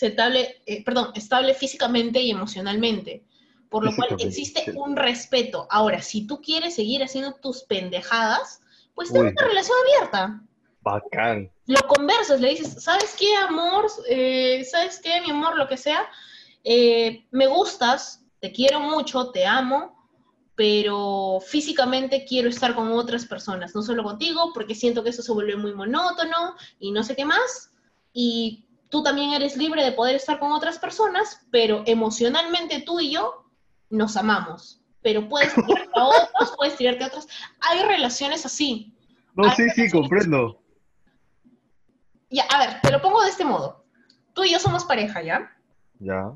[0.00, 3.24] estable, eh, perdón, estable físicamente y emocionalmente.
[3.68, 4.72] Por lo cual existe sí.
[4.74, 5.66] un respeto.
[5.70, 8.60] Ahora, si tú quieres seguir haciendo tus pendejadas,
[8.94, 10.42] pues ten una relación abierta
[10.82, 11.50] Bacán.
[11.66, 13.86] lo conversas, le dices, ¿sabes qué, amor?
[14.08, 15.56] Eh, ¿Sabes qué, mi amor?
[15.56, 16.06] Lo que sea.
[16.64, 19.96] Eh, me gustas, te quiero mucho, te amo,
[20.54, 25.32] pero físicamente quiero estar con otras personas, no solo contigo, porque siento que eso se
[25.32, 27.70] vuelve muy monótono y no sé qué más.
[28.12, 33.10] Y tú también eres libre de poder estar con otras personas, pero emocionalmente tú y
[33.12, 33.46] yo
[33.88, 34.82] nos amamos.
[35.00, 37.26] Pero puedes tirarte a otros, puedes tirarte a otras.
[37.60, 38.94] Hay relaciones así.
[39.34, 40.60] No, Hay sí, sí, comprendo.
[42.28, 43.82] Ya, a ver, te lo pongo de este modo.
[44.34, 45.50] Tú y yo somos pareja, ¿ya?
[45.98, 46.30] Ya.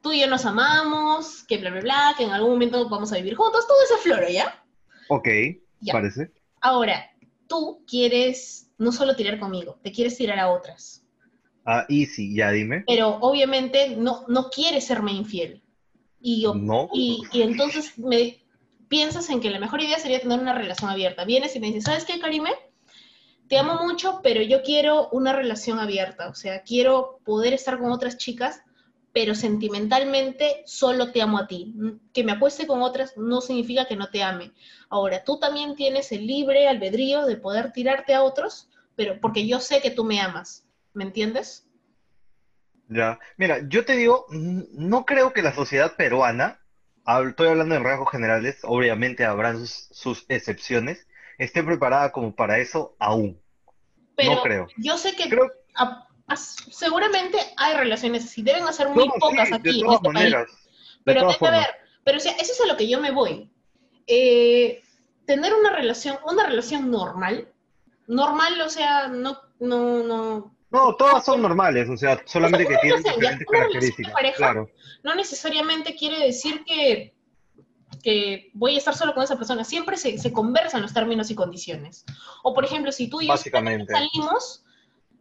[0.00, 3.16] Tú y yo nos amamos, que bla, bla, bla, que en algún momento vamos a
[3.16, 4.62] vivir juntos, todo ese floro, ¿ya?
[5.08, 5.26] Ok,
[5.80, 5.92] Ya.
[5.92, 6.30] parece.
[6.60, 7.10] Ahora,
[7.48, 10.99] tú quieres no solo tirar conmigo, te quieres tirar a otras.
[11.72, 12.82] Ah, easy, ya dime.
[12.86, 15.62] Pero obviamente no, no quieres serme infiel.
[16.20, 16.88] Y, yo- No.
[16.92, 18.42] y, y entonces me
[18.88, 21.24] piensas en que la mejor idea sería tener una relación abierta.
[21.24, 22.50] Vienes y me dices, ¿sabes qué, Karime?
[23.48, 26.28] Te amo mucho, pero yo quiero una relación abierta.
[26.28, 28.62] O sea, quiero poder estar con otras chicas,
[29.12, 31.72] pero sentimentalmente solo te amo a ti.
[32.12, 34.52] Que me acueste con otras no significa que no te ame.
[34.88, 39.60] Ahora, tú también tienes el libre albedrío de poder tirarte a otros, pero porque yo
[39.60, 40.64] sé que tú me amas.
[40.94, 41.66] ¿Me entiendes?
[42.88, 43.18] Ya.
[43.36, 46.60] Mira, yo te digo, no creo que la sociedad peruana,
[47.28, 51.06] estoy hablando en rasgos generales, obviamente habrán sus, sus excepciones,
[51.38, 53.40] esté preparada como para eso aún.
[54.16, 54.68] Pero No creo.
[54.76, 59.48] yo sé que Creo a- a- seguramente hay relaciones así, deben ser muy no, pocas
[59.48, 60.14] sí, aquí de en todas este país.
[60.14, 60.50] maneras.
[61.04, 61.66] Pero debe haber.
[62.04, 63.50] Pero o sea, eso es a lo que yo me voy.
[64.06, 64.82] Eh,
[65.26, 67.48] tener una relación, una relación normal,
[68.08, 73.02] normal, o sea, no, no, no, No, todas son normales, o sea, solamente que tienen
[73.02, 74.12] relación, ya, diferentes características.
[74.12, 74.36] pareja.
[74.36, 74.70] Claro.
[75.02, 77.14] no necesariamente quiere decir que,
[78.02, 79.64] que voy a estar solo con esa persona.
[79.64, 82.04] Siempre se, se conversan los términos y condiciones.
[82.44, 84.64] O por ejemplo, si tú y yo salimos,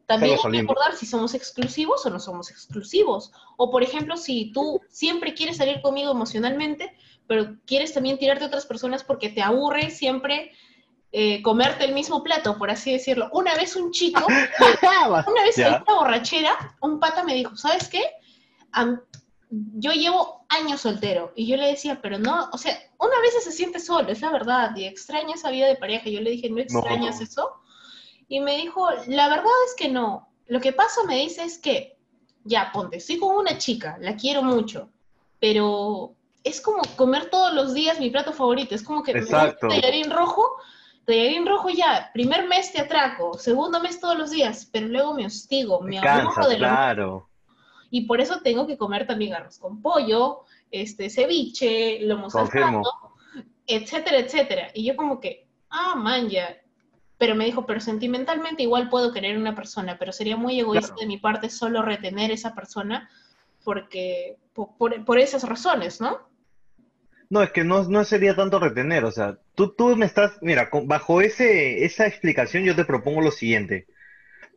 [0.05, 3.31] también hay que acordar si somos exclusivos o no somos exclusivos.
[3.57, 6.95] O por ejemplo, si tú siempre quieres salir conmigo emocionalmente,
[7.27, 10.51] pero quieres también tirarte a otras personas porque te aburre siempre
[11.11, 13.29] eh, comerte el mismo plato, por así decirlo.
[13.31, 14.25] Una vez un chico,
[15.27, 18.03] una vez en una borrachera, un pata me dijo, ¿sabes qué?
[18.71, 19.01] Am-
[19.51, 23.51] yo llevo años soltero y yo le decía, pero no, o sea, una vez se
[23.51, 26.09] siente solo, es la verdad, y extraña esa vida de pareja.
[26.09, 27.49] Yo le dije, ¿no extrañas eso?
[28.27, 30.29] Y me dijo, la verdad es que no.
[30.45, 31.97] Lo que pasa, me dice, es que,
[32.43, 34.89] ya, ponte, estoy con una chica, la quiero mucho,
[35.39, 38.75] pero es como comer todos los días mi plato favorito.
[38.75, 39.67] Es como que Exacto.
[39.67, 40.47] tallarín rojo,
[41.05, 45.25] tallarín rojo ya, primer mes te atraco, segundo mes todos los días, pero luego me
[45.25, 47.29] hostigo, me Cansa, de lo claro.
[47.89, 52.81] y por eso tengo que comer también arroz con pollo, este ceviche, lomo saltado,
[53.65, 54.67] etcétera, etcétera.
[54.73, 56.55] Y yo como que, ah, man, ya.
[57.17, 61.01] Pero me dijo, pero sentimentalmente igual puedo querer una persona, pero sería muy egoísta Claro.
[61.01, 63.09] de mi parte solo retener esa persona
[63.63, 66.19] porque, por, por- por esas razones, ¿no?
[67.29, 70.69] No, es que no, no sería tanto retener, o sea, tú, tú me estás, mira,
[70.69, 73.85] con- bajo ese, esa explicación yo te propongo lo siguiente.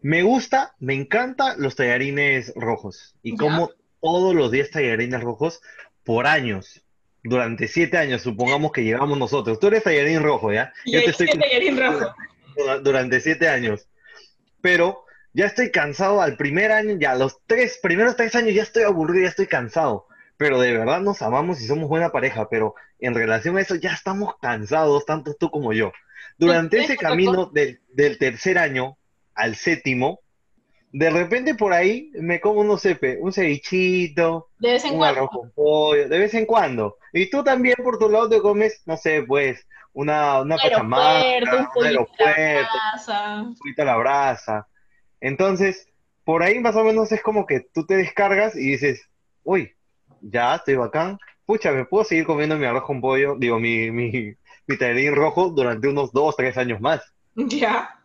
[0.00, 5.60] Me gusta, me encanta los tallarines rojos y como todos los días tallarines rojos
[6.02, 6.82] por años,
[7.22, 9.60] durante siete años, supongamos que llevamos nosotros.
[9.60, 10.72] Tú eres tallarín rojo, ¿ya?
[10.86, 12.14] Yo te estoy tallarín rojo.
[12.56, 13.86] dura- durante siete años.
[14.60, 15.04] Pero
[15.34, 19.24] ya estoy cansado al primer año, ya los tres, primeros tres años ya estoy aburrido,
[19.24, 20.06] ya estoy cansado.
[20.42, 23.92] Pero de verdad nos amamos y somos buena pareja, pero en relación a eso ya
[23.92, 25.92] estamos cansados, tanto tú como yo.
[26.36, 28.98] Durante ese camino del, del tercer año
[29.36, 30.18] al séptimo,
[30.90, 35.20] de repente por ahí me como, no sé, un cevichito, De vez en un cuando.
[35.20, 36.96] arroz con pollo, de vez en cuando.
[37.12, 41.18] Y tú también por tu lado te comes, no sé, pues, una, una Un pachamama,
[41.18, 42.08] un aeropuerto,
[43.42, 44.66] un poquito a la brasa.
[45.20, 45.86] Entonces,
[46.24, 49.08] por ahí más o menos es como que tú te descargas y dices,
[49.44, 49.72] uy,
[50.22, 51.18] ya estoy bacán.
[51.44, 54.34] Pucha, me puedo seguir comiendo mi arroz con pollo, digo, mi, mi,
[54.66, 57.02] mi tallarín rojo durante unos dos, tres años más.
[57.34, 57.98] Ya.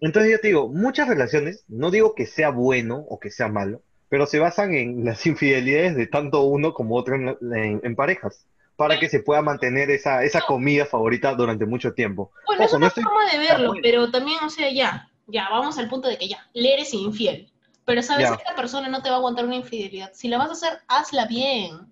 [0.00, 3.82] Entonces yo te digo, muchas relaciones, no digo que sea bueno o que sea malo,
[4.08, 8.46] pero se basan en las infidelidades de tanto uno como otro en, en- en parejas,
[8.76, 12.30] para que se pueda mantener esa, esa comida favorita durante mucho tiempo.
[12.46, 13.80] Bueno, es Ojo, una no estoy- forma de verlo, bueno.
[13.82, 17.50] pero también, o sea, ya, ya, vamos al punto de que ya, le eres infiel.
[17.88, 20.12] Pero sabes que esta persona no te va a aguantar una infidelidad.
[20.12, 21.90] Si la vas a hacer, hazla bien.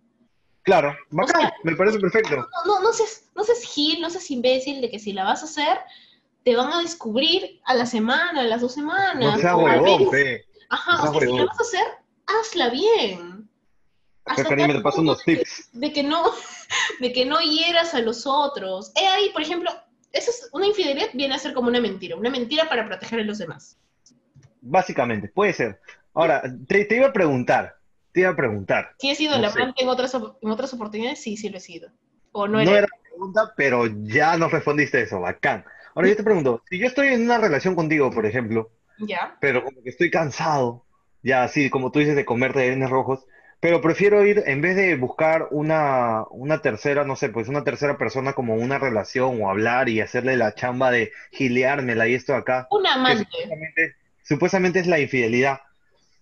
[0.61, 2.37] Claro, bacán, sea, me parece perfecto.
[2.37, 5.41] No, no, no seas, no seas gil, no seas imbécil de que si la vas
[5.41, 5.79] a hacer,
[6.45, 9.25] te van a descubrir a la semana, a las dos semanas.
[9.25, 10.45] No seas o huevón, fe.
[10.69, 11.87] Ajá, no o sea, si la vas a hacer,
[12.27, 13.49] hazla bien.
[14.27, 15.71] Hasta Karime tal te paso unos de que- tips.
[15.73, 16.25] de que no,
[17.01, 18.93] de que no hieras a los otros.
[18.97, 19.71] He ahí, por ejemplo,
[20.13, 23.25] eso es una infidelidad viene a ser como una mentira, una mentira para proteger a
[23.25, 23.79] los demás.
[24.69, 25.81] Básicamente, puede ser.
[26.15, 27.77] Ahora, te, te iba a preguntar,
[28.13, 28.93] te iba a preguntar.
[28.99, 31.61] Si he sido No la amante en otras, en otras oportunidades, sí, sí lo he
[31.61, 31.91] sido.
[32.33, 32.79] O no No era.
[32.79, 35.65] era la pregunta, pero ya nos respondiste eso, bacán.
[35.95, 39.37] Ahora yo te pregunto, si yo estoy en una relación contigo, por ejemplo, Ya.
[39.41, 40.85] pero como que estoy cansado,
[41.23, 43.25] ya así como tú dices, de comer tallarines rojos,
[43.61, 47.97] pero prefiero ir, en vez de buscar una, una tercera, no sé, pues una tercera
[47.97, 52.69] persona como una relación o hablar y hacerle la chamba de gileármela y esto acá,
[52.71, 53.25] Un que amante.
[53.25, 53.96] supuestamente,
[54.27, 55.61] supuestamente es la infidelidad.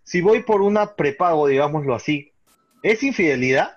[0.02, 2.32] Si voy por una prepago, digámoslo así,
[2.82, 3.76] ¿es infidelidad?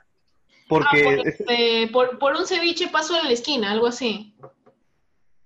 [0.68, 4.36] Porque, Ah, por, este, por, por un ceviche paso en la esquina, algo así.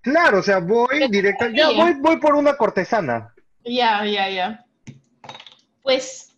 [0.02, 3.34] claro, o sea, voy directa, ya voy, voy por una cortesana.
[3.64, 4.66] Ya, ya, ya.
[5.84, 6.34] Pues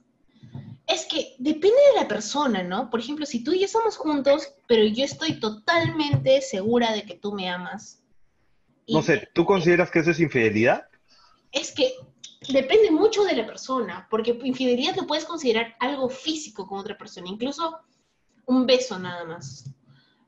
[0.87, 2.89] es que depende de la persona, ¿no?
[2.89, 7.15] Por ejemplo, si tú y yo estamos juntos, pero yo estoy totalmente segura de que
[7.15, 8.01] tú me amas.
[8.89, 10.85] No sé, ¿tú consideras que eso es infidelidad?
[11.53, 11.93] Es que
[12.49, 17.27] depende mucho de la persona, porque infidelidad lo puedes considerar algo físico con otra persona,
[17.29, 17.79] incluso
[18.45, 19.71] un beso nada más,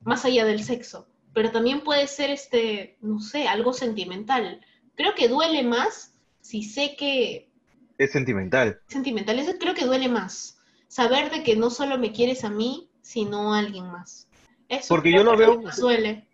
[0.02, 1.08] más allá del sexo.
[1.34, 4.62] Pero también puede ser, este, no sé, algo sentimental.
[4.96, 7.50] Creo que duele más si sé que
[7.98, 8.80] Es sentimental.
[8.88, 10.58] sentimental, eso creo que duele más.
[10.88, 14.28] Saber de que no solo me quieres a mí, sino a alguien más.
[14.70, 16.26] Eso Porque yo lo veo- duele.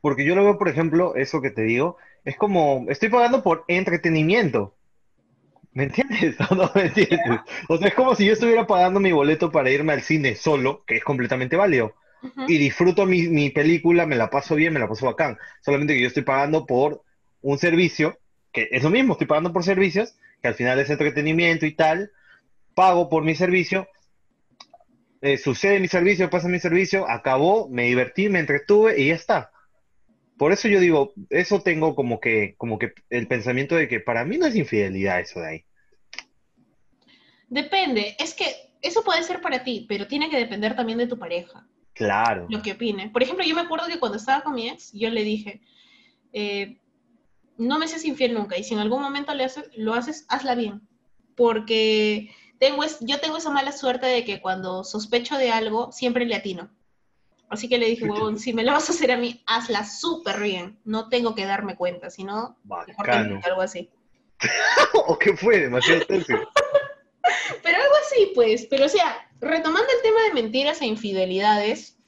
[0.00, 3.64] Porque yo lo veo, por ejemplo, eso que te digo, es como, estoy pagando por
[3.68, 4.73] entretenimiento.
[5.74, 7.40] ¿Me entiendes o no me entiendes?
[7.68, 10.84] O sea, es como si yo estuviera pagando mi boleto para irme al cine solo,
[10.86, 11.94] que es completamente válido.
[12.48, 15.36] Y disfruto mi, mi película, me la paso bien, me la paso bacán.
[15.60, 17.02] Solamente que yo estoy pagando por
[17.42, 18.18] un servicio,
[18.50, 22.12] que es lo mismo, estoy pagando por servicios, que al final es entretenimiento y tal.
[22.74, 23.88] Pago por mi servicio,
[25.20, 29.50] eh, sucede mi servicio, pasa mi servicio, acabó, me divertí, me entretuve y ya está.
[30.36, 34.24] Por eso yo digo, eso tengo como que, como que el pensamiento de que para
[34.24, 35.64] mí no es infidelidad eso de ahí.
[37.48, 38.46] Depende, es que
[38.82, 42.46] eso puede ser para ti, pero tiene que depender también de tu pareja, Claro.
[42.50, 43.10] lo que opine.
[43.10, 45.60] Por ejemplo, yo me acuerdo que cuando estaba con mi ex, yo le dije,
[46.32, 46.78] eh,
[47.56, 50.54] no me seas infiel nunca, y si en algún momento le haces, lo haces, hazla
[50.56, 50.82] bien.
[51.36, 56.26] Porque tengo es, yo tengo esa mala suerte de que cuando sospecho de algo, siempre
[56.26, 56.70] le atino.
[57.48, 60.40] Así que le dije, huevón, si me lo vas a hacer a mí, hazla súper
[60.40, 60.78] bien.
[60.84, 62.56] No tengo que darme cuenta, sino
[63.44, 63.90] algo así.
[65.06, 65.60] ¿O qué fue?
[65.60, 66.36] Demasiado tercio.
[67.62, 68.66] Pero algo así, pues.
[68.66, 71.98] Pero o sea, retomando el tema de mentiras e infidelidades,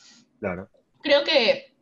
[0.41, 0.69] Claro.
[1.03, 1.75] creo que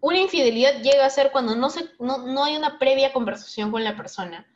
[0.00, 3.84] una infidelidad llega a ser cuando no, se, no, no hay una previa conversación con
[3.84, 4.46] la persona,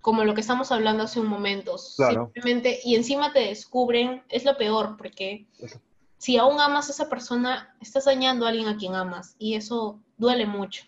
[0.00, 1.76] como lo que estamos hablando hace un momento.
[1.96, 2.30] Claro.
[2.34, 5.80] Simplemente, y encima te descubren, es lo peor, porque Eso.
[6.24, 10.00] Si aún amas a esa persona, estás dañando a alguien a quien amas, y eso
[10.16, 10.84] duele mucho.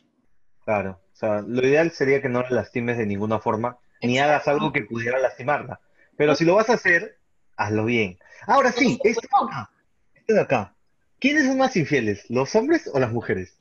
[0.64, 0.98] Claro.
[1.12, 4.72] O sea, lo ideal sería que no la lastimes de ninguna forma, ni hagas algo
[4.72, 5.78] que pudiera lastimarla.
[6.16, 7.18] Pero si lo vas a hacer,
[7.54, 8.18] hazlo bien.
[8.46, 9.70] Ahora sí, esto de acá.
[10.14, 10.74] Esto de acá.
[11.20, 13.58] ¿Quiénes son más infieles, los hombres o las mujeres?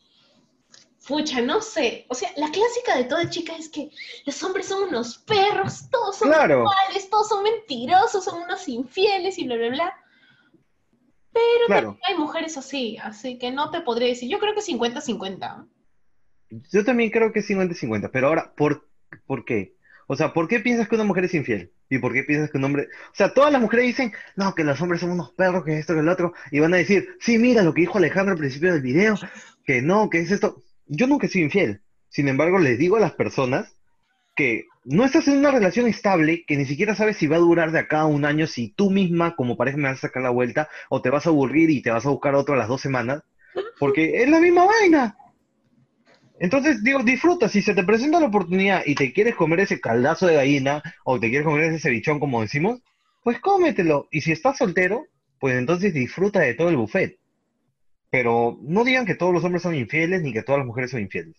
[1.05, 2.05] Pucha, no sé.
[2.07, 3.89] O sea, la clásica de toda chica es que
[4.25, 6.59] los hombres son unos perros, todos son Claro.
[6.59, 10.04] iguales, todos son mentirosos, son unos infieles y bla, bla, bla.
[11.35, 11.87] Pero Claro.
[11.87, 14.29] también hay mujeres así, así que no te podría decir.
[14.29, 15.67] Yo creo que 50-50.
[16.71, 18.87] Yo también creo que es 50-50, pero ahora, ¿por,
[19.27, 19.75] ¿por qué?
[20.07, 21.71] O sea, ¿por qué piensas que una mujer es infiel?
[21.89, 22.83] ¿Y por qué piensas que un hombre...
[23.11, 25.93] O sea, todas las mujeres dicen, no, que los hombres son unos perros, que esto,
[25.93, 28.71] que el otro, y van a decir, sí, mira lo que dijo Alejandro al principio
[28.71, 29.15] del video,
[29.65, 30.63] que no, que es esto.
[30.85, 31.81] Yo nunca he sido infiel.
[32.07, 33.74] Sin embargo, les digo a las personas
[34.35, 37.71] que no estás en una relación estable, que ni siquiera sabes si va a durar
[37.71, 40.29] de acá a un año, si tú misma como pareja me vas a sacar la
[40.29, 42.81] vuelta, o te vas a aburrir y te vas a buscar otro a las dos
[42.81, 43.23] semanas,
[43.79, 45.17] porque es la misma vaina.
[46.39, 50.27] Entonces, digo, disfruta, si se te presenta la oportunidad y te quieres comer ese caldazo
[50.27, 52.81] de gallina o te quieres comer ese cevichón, como decimos,
[53.23, 54.07] pues cómetelo.
[54.11, 55.07] Y si estás soltero,
[55.39, 57.17] pues entonces disfruta de todo el buffet.
[58.09, 61.01] Pero no digan que todos los hombres son infieles ni que todas las mujeres son
[61.01, 61.35] infieles.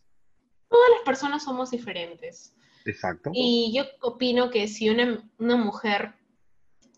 [0.68, 2.54] Todas las personas somos diferentes.
[2.86, 3.30] Exacto.
[3.34, 6.14] Y yo opino que si una, una mujer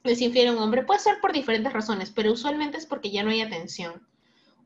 [0.05, 3.23] es infiel a un hombre, puede ser por diferentes razones, pero usualmente es porque ya
[3.23, 4.07] no hay atención.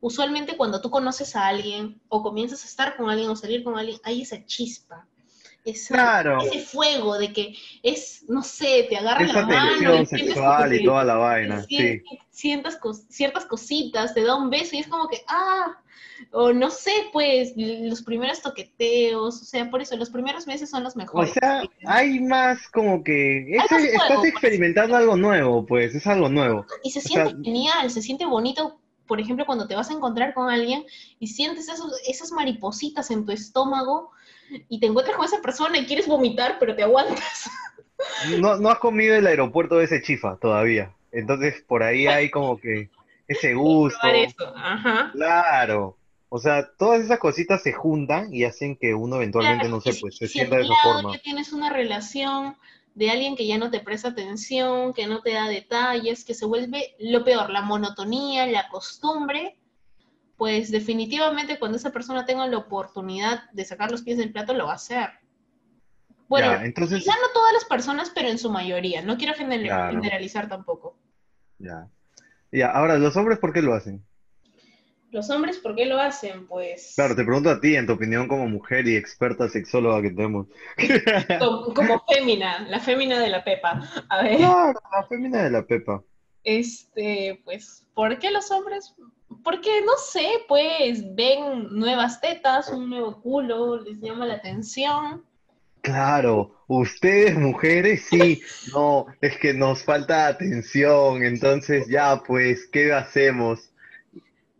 [0.01, 3.77] Usualmente cuando tú conoces a alguien o comienzas a estar con alguien o salir con
[3.77, 5.07] alguien, hay esa chispa,
[5.63, 6.41] esa- Claro.
[6.41, 10.83] ese fuego de que es, no sé, te agarra Esa la mano y sexual y
[10.83, 11.77] toda la vaina, sí.
[11.77, 15.77] sien- sientas cos- ciertas cositas, te da un beso y es como que, ah,
[16.31, 20.83] o no sé, pues, los primeros toqueteos, o sea, por eso los primeros meses son
[20.83, 21.33] los O mejores.
[21.33, 26.65] sea, hay más como que más juego, estás experimentando algo nuevo, pues, es algo nuevo.
[26.83, 29.93] Y se o siente sea- genial, se siente bonito, por ejemplo, cuando te vas a
[29.93, 30.85] encontrar con alguien
[31.19, 34.11] y sientes esos, esas maripositas en tu estómago
[34.69, 37.49] y te encuentras con esa persona y quieres vomitar, pero te aguantas.
[38.39, 40.91] No, no has comido el aeropuerto de ese chifa todavía.
[41.11, 42.89] Entonces, por ahí hay como que
[43.27, 44.07] ese gusto.
[44.07, 45.11] Eso, ajá.
[45.13, 45.97] Claro.
[46.29, 49.93] O sea, todas esas cositas se juntan y hacen que uno eventualmente, Claro, no sé,
[50.01, 51.13] pues se si sienta de esa forma.
[51.13, 52.57] ya tienes una relación
[52.95, 56.45] de alguien que ya no te presta atención, que no te da detalles, que se
[56.45, 59.57] vuelve lo peor, la monotonía, la costumbre,
[60.37, 64.65] pues definitivamente cuando esa persona tenga la oportunidad de sacar los pies del plato, lo
[64.65, 65.09] va a hacer.
[66.27, 69.01] Bueno, Ya, entonces, quizá no todas las personas, pero en su mayoría.
[69.03, 69.91] No quiero Claro.
[69.91, 70.97] generalizar tampoco.
[71.59, 71.87] ya.
[72.53, 74.05] Ya, ahora, ¿los hombres por qué lo hacen?
[75.09, 76.47] Los hombres, ¿por qué lo hacen?
[76.47, 80.11] Pues Claro, te pregunto a ti, en tu opinión como mujer y experta sexóloga que
[80.11, 80.47] tenemos.
[81.39, 83.81] como, como fémina, la fémina de la Pepa.
[84.07, 84.37] A ver.
[84.37, 86.03] Claro, la fémina de la Pepa.
[86.43, 88.93] Este, pues, ¿por qué los hombres?
[89.43, 95.25] Porque, no sé, pues, ven nuevas tetas, un nuevo culo, les llama la atención.
[95.83, 98.41] Claro, ustedes mujeres sí,
[98.73, 103.69] no, es que nos falta atención, entonces ya pues, ¿qué hacemos?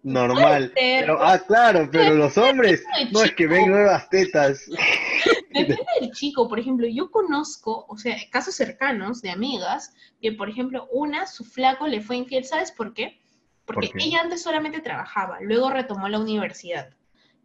[0.04, 0.74] Normal.
[0.76, 2.84] Pero, ah, claro, pero los hombres,
[3.14, 4.66] no es que ven nuevas tetas.
[5.54, 10.50] Depende del chico, por ejemplo, yo conozco, o sea, casos cercanos de amigas, que, por
[10.50, 13.22] ejemplo, una, su flaco le fue infiel, ¿sabes por qué?
[13.64, 14.08] Porque ¿Por qué?
[14.08, 16.90] ella antes solamente trabajaba, luego retomó la universidad.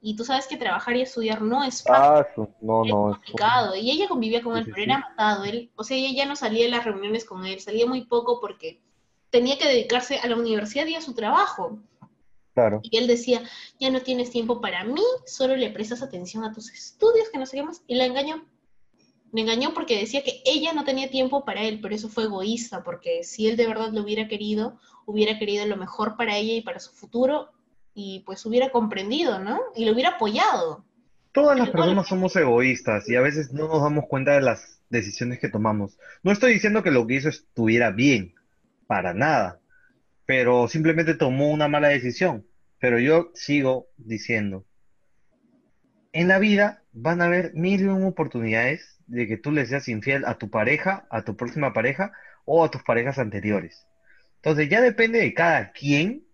[0.01, 2.35] Y tú sabes que trabajar y estudiar no es fácil.
[2.37, 3.77] Ah, no, es no, es complicado.
[3.77, 4.91] Y ella convivía con él, sí, pero sí.
[4.91, 5.45] era matado.
[5.45, 8.41] Él, o sea, ella ya no salía de las reuniones con él, salía muy poco
[8.41, 8.81] porque
[9.31, 11.79] tenía que dedicarse a la universidad y a su trabajo.
[12.55, 12.81] claro.
[12.83, 13.43] Y él decía,
[13.79, 17.47] ya no tienes tiempo para mí, solo le prestas atención a tus estudios, que no
[17.47, 17.83] sé qué más.
[17.87, 18.45] Y la engañó.
[19.33, 22.83] Le engañó porque decía que ella no tenía tiempo para él, pero eso fue egoísta,
[22.83, 26.63] porque si él de verdad lo hubiera querido, hubiera querido lo mejor para ella y
[26.63, 27.51] para su futuro,
[28.01, 29.59] y pues hubiera comprendido, ¿no?
[29.75, 30.85] Y lo hubiera apoyado.
[31.33, 35.41] Todas las personas somos egoístas y a veces no nos damos cuenta de las decisiones
[35.41, 35.99] que tomamos.
[36.23, 38.37] No estoy diciendo que lo que hizo estuviera bien,
[38.87, 39.59] para nada,
[40.27, 42.47] pero simplemente tomó una mala decisión.
[42.79, 44.65] Pero yo sigo diciendo,
[46.13, 49.89] en la vida van a haber mil y un oportunidades de que tú le seas
[49.89, 52.13] infiel a tu pareja, a tu próxima pareja
[52.45, 53.89] o a tus parejas anteriores.
[54.37, 56.28] Entonces ya depende de cada quien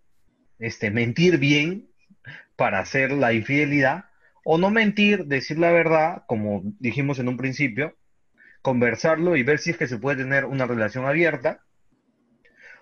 [0.65, 1.89] este, mentir bien
[2.57, 4.07] para hacer la infidelidad
[4.45, 7.97] o no mentir, decir la verdad, como dijimos en un principio,
[8.63, 11.61] conversarlo y ver si es que se puede tener una relación abierta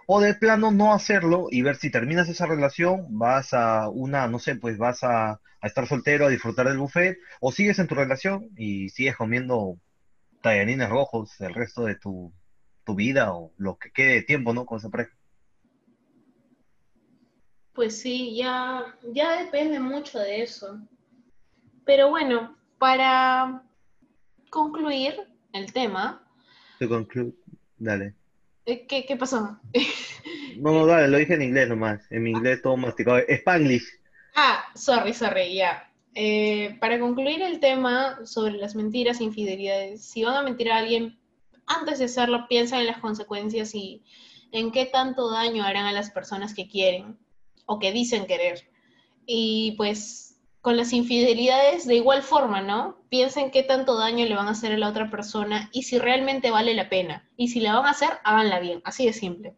[0.06, 4.38] o de plano no hacerlo y ver si terminas esa relación, vas a una, no
[4.38, 8.50] sé, pues vas a, estar soltero, a disfrutar del buffet, o sigues en tu relación
[8.56, 9.78] y sigues comiendo
[10.42, 12.32] tallarines rojos el resto de tu,
[12.84, 14.66] tu vida o lo que quede de tiempo, ¿no?
[14.66, 15.12] Con esa pareja.
[17.74, 20.78] Pues sí, ya, ya depende mucho de eso.
[21.84, 23.62] Pero bueno, para
[24.50, 25.14] concluir
[25.52, 26.22] el tema.
[26.78, 27.32] Te concluyo,
[27.78, 28.14] dale.
[28.66, 29.58] Eh, ¿Qué, ¿Qué, pasó?
[30.58, 32.02] No, no, dale, lo dije en inglés nomás.
[32.10, 33.18] En mi inglés todo masticado.
[33.26, 33.84] Spanglish.
[34.34, 35.90] Ah, sorry, sorry, ya.
[36.14, 40.76] Eh, para concluir el tema sobre las mentiras e infidelidades, si van a mentir a
[40.76, 41.18] alguien,
[41.66, 44.02] antes de hacerlo, piensa en las consecuencias y
[44.52, 47.16] en qué tanto daño harán a las personas que quieren
[47.66, 48.68] o que dicen querer.
[49.26, 50.32] Y pues
[50.62, 52.96] con las infidelidades de igual forma, ¿no?
[53.10, 56.52] Piensen qué tanto daño le van a hacer a la otra persona y si realmente
[56.52, 57.28] vale la pena.
[57.36, 59.54] Y si la van a hacer, háganla bien, así de simple.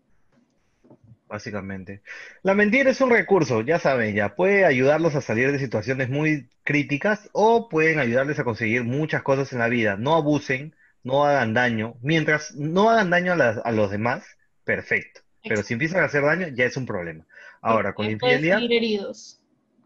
[1.28, 2.02] Básicamente.
[2.42, 6.48] La mentira es un recurso, ya saben, ya puede ayudarlos a salir de situaciones muy
[6.64, 9.96] críticas o pueden ayudarles a conseguir muchas cosas en la vida.
[9.96, 11.96] No abusen, no hagan daño.
[12.00, 14.24] Mientras no hagan daño a, a los demás,
[14.64, 15.20] perfecto.
[15.46, 17.26] Pero si empiezan a hacer daño, ya es un problema.
[17.64, 18.62] Ahora, con infidelidad...
[18.62, 19.40] heridos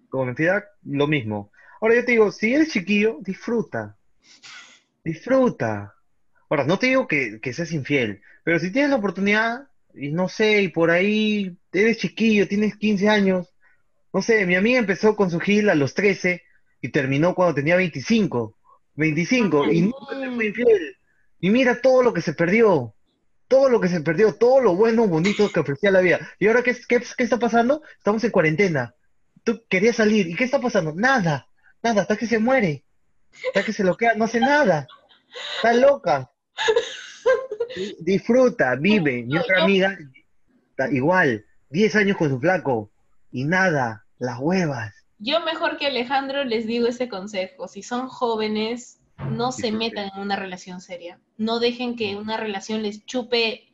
[0.09, 1.53] como mentira, lo mismo.
[1.81, 3.97] Ahora yo te digo, si eres chiquillo, disfruta.
[5.05, 5.95] Disfruta.
[6.49, 10.63] Ahora, no te digo que, seas infiel, pero si tienes la oportunidad, y no sé,
[10.63, 13.55] y por ahí eres chiquillo, tienes 15 años,
[14.13, 16.43] no sé, mi amiga empezó con su gil a los 13
[16.81, 18.57] y terminó cuando tenía 25,
[18.95, 20.97] 25, y nunca se fue infiel.
[21.41, 22.95] Y mira todo lo que se perdió,
[23.49, 26.21] todo lo que se perdió, todo lo bueno, bonito que ofrecía la vida.
[26.39, 27.83] ¿Y ahora qué, qué, qué está pasando?
[27.99, 28.95] Estamos en cuarentena
[29.49, 30.29] tú querías salir.
[30.29, 30.93] ¿Y qué está pasando?
[30.95, 31.49] Nada,
[31.83, 32.85] nada, hasta que se muere.
[33.49, 34.87] Hasta que se lo queda, no hace nada.
[35.57, 36.31] Está loca.
[38.01, 39.23] Disfruta, vive.
[39.23, 39.97] Mi otra amiga,
[40.71, 42.91] está igual, 10 años con su flaco.
[43.31, 44.95] Y nada, las huevas.
[45.19, 47.69] Yo mejor que Alejandro les digo ese consejo.
[47.69, 48.98] Si son jóvenes,
[49.31, 51.21] no se metan en una relación seria.
[51.37, 53.69] No dejen que una relación les chupe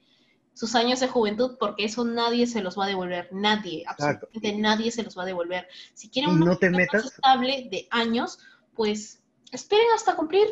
[0.54, 4.92] sus años de juventud, porque eso nadie se los va a devolver, nadie, absolutamente nadie
[4.92, 5.68] se los va a devolver.
[5.94, 8.38] Si quieren un no estable de años,
[8.74, 9.20] pues
[9.50, 10.46] esperen hasta cumplir,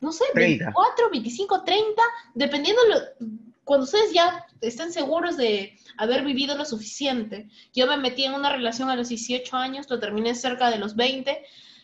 [0.00, 2.02] no sé, 24, 25, 30,
[2.34, 3.28] dependiendo lo,
[3.64, 7.48] cuando ustedes ya estén seguros de haber vivido lo suficiente.
[7.74, 10.94] Yo me metí en una relación a los 18 años, lo terminé cerca de los
[10.94, 11.42] 20,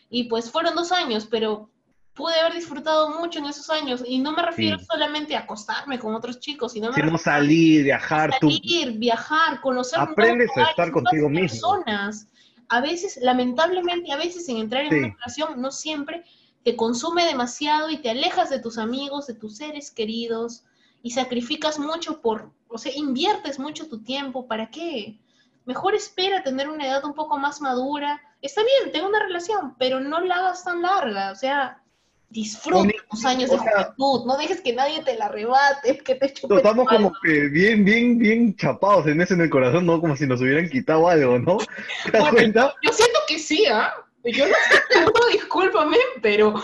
[0.09, 1.69] y pues fueron dos años, pero
[2.15, 4.03] pude haber disfrutado mucho en esos años.
[4.07, 8.31] Y no me refiero solamente a acostarme con otros chicos, sino a salir, viajar.
[8.39, 11.47] Salir, viajar, conocer Aprendes a estar contigo mismo.
[11.49, 12.27] Personas.
[12.69, 16.23] A veces, lamentablemente, a veces en entrar en una relación, no siempre
[16.63, 20.63] te consume demasiado y te alejas de tus amigos, de tus seres queridos
[21.03, 24.47] y sacrificas mucho por, o sea, inviertes mucho tu tiempo.
[24.47, 25.19] ¿Para qué?
[25.65, 28.19] Mejor espera tener una edad un poco más madura.
[28.41, 31.31] Está bien, tengo una relación, pero no la hagas tan larga.
[31.31, 31.83] O sea,
[32.29, 36.55] Disfruta tus años de juventud, no dejes que nadie te la arrebate, que te chupe
[36.55, 40.01] Estamos como que bien, bien, bien chapados en eso en el corazón, ¿no?
[40.01, 41.57] Como si nos hubieran quitado algo, ¿no?
[42.11, 42.73] ¿Te das cuenta?
[42.81, 43.93] Yo siento que sí, ¿ah?
[44.23, 46.55] Yo no sé, discúlpame, pero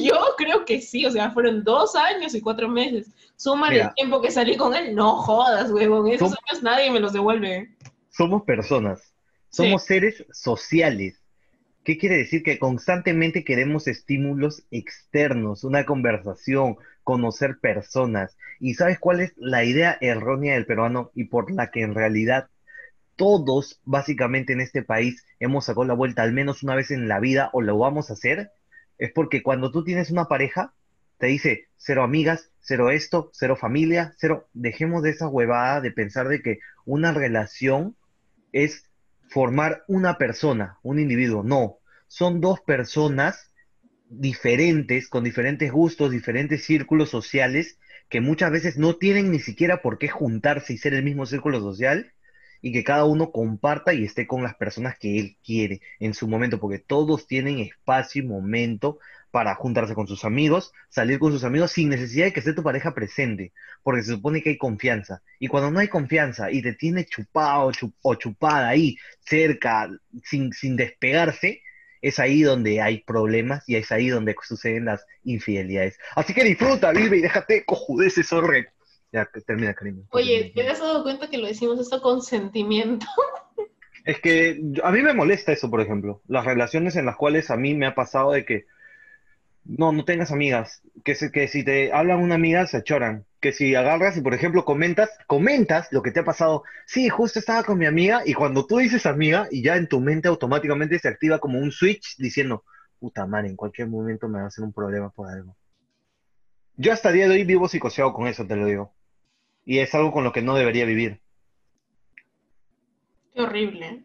[0.00, 3.08] yo creo que sí, o sea, fueron dos años y cuatro meses.
[3.36, 7.12] Suma el tiempo que salí con él, no jodas, huevón, esos años nadie me los
[7.12, 7.76] devuelve.
[8.10, 9.14] Somos personas,
[9.50, 11.22] somos seres sociales
[11.86, 12.42] ¿Qué quiere decir?
[12.42, 18.36] Que constantemente queremos estímulos externos, una conversación, conocer personas.
[18.58, 22.48] ¿Y sabes cuál es la idea errónea del peruano y por la que en realidad
[23.14, 27.20] todos, básicamente en este país, hemos sacado la vuelta al menos una vez en la
[27.20, 28.50] vida o lo vamos a hacer?
[28.98, 30.74] Es porque cuando tú tienes una pareja,
[31.18, 34.48] te dice cero amigas, cero esto, cero familia, cero.
[34.54, 37.94] Dejemos de esa huevada de pensar de que una relación
[38.50, 38.85] es
[39.28, 41.42] formar una persona, un individuo.
[41.42, 43.52] No, son dos personas
[44.08, 49.98] diferentes, con diferentes gustos, diferentes círculos sociales, que muchas veces no tienen ni siquiera por
[49.98, 52.12] qué juntarse y ser el mismo círculo social,
[52.62, 56.26] y que cada uno comparta y esté con las personas que él quiere en su
[56.26, 58.98] momento, porque todos tienen espacio y momento
[59.30, 62.62] para juntarse con sus amigos, salir con sus amigos sin necesidad de que esté tu
[62.62, 63.52] pareja presente,
[63.82, 65.22] porque se supone que hay confianza.
[65.38, 67.70] Y cuando no hay confianza y te tiene chupado
[68.02, 69.90] o chupada ahí, cerca,
[70.24, 71.62] sin, sin despegarse,
[72.00, 75.98] es ahí donde hay problemas y es ahí donde suceden las infidelidades.
[76.14, 78.68] Así que disfruta, vive y déjate cojudeces, horre.
[79.12, 80.02] Ya, termina, cariño.
[80.10, 83.06] Oye, ¿te has dado cuenta que lo decimos esto con sentimiento?
[84.04, 86.22] Es que a mí me molesta eso, por ejemplo.
[86.28, 88.66] Las relaciones en las cuales a mí me ha pasado de que
[89.68, 90.82] no, no tengas amigas.
[91.04, 93.24] Que, se- que si te hablan una amiga se choran.
[93.40, 96.62] Que si agarras y, por ejemplo, comentas, comentas lo que te ha pasado.
[96.86, 100.00] Sí, justo estaba con mi amiga y cuando tú dices amiga y ya en tu
[100.00, 102.64] mente automáticamente se activa como un switch diciendo,
[102.98, 105.56] puta madre, en cualquier momento me va a hacer un problema por algo.
[106.76, 108.92] Yo hasta el día de hoy vivo psicoseado con eso, te lo digo.
[109.64, 111.20] Y es algo con lo que no debería vivir.
[113.34, 114.04] Qué horrible.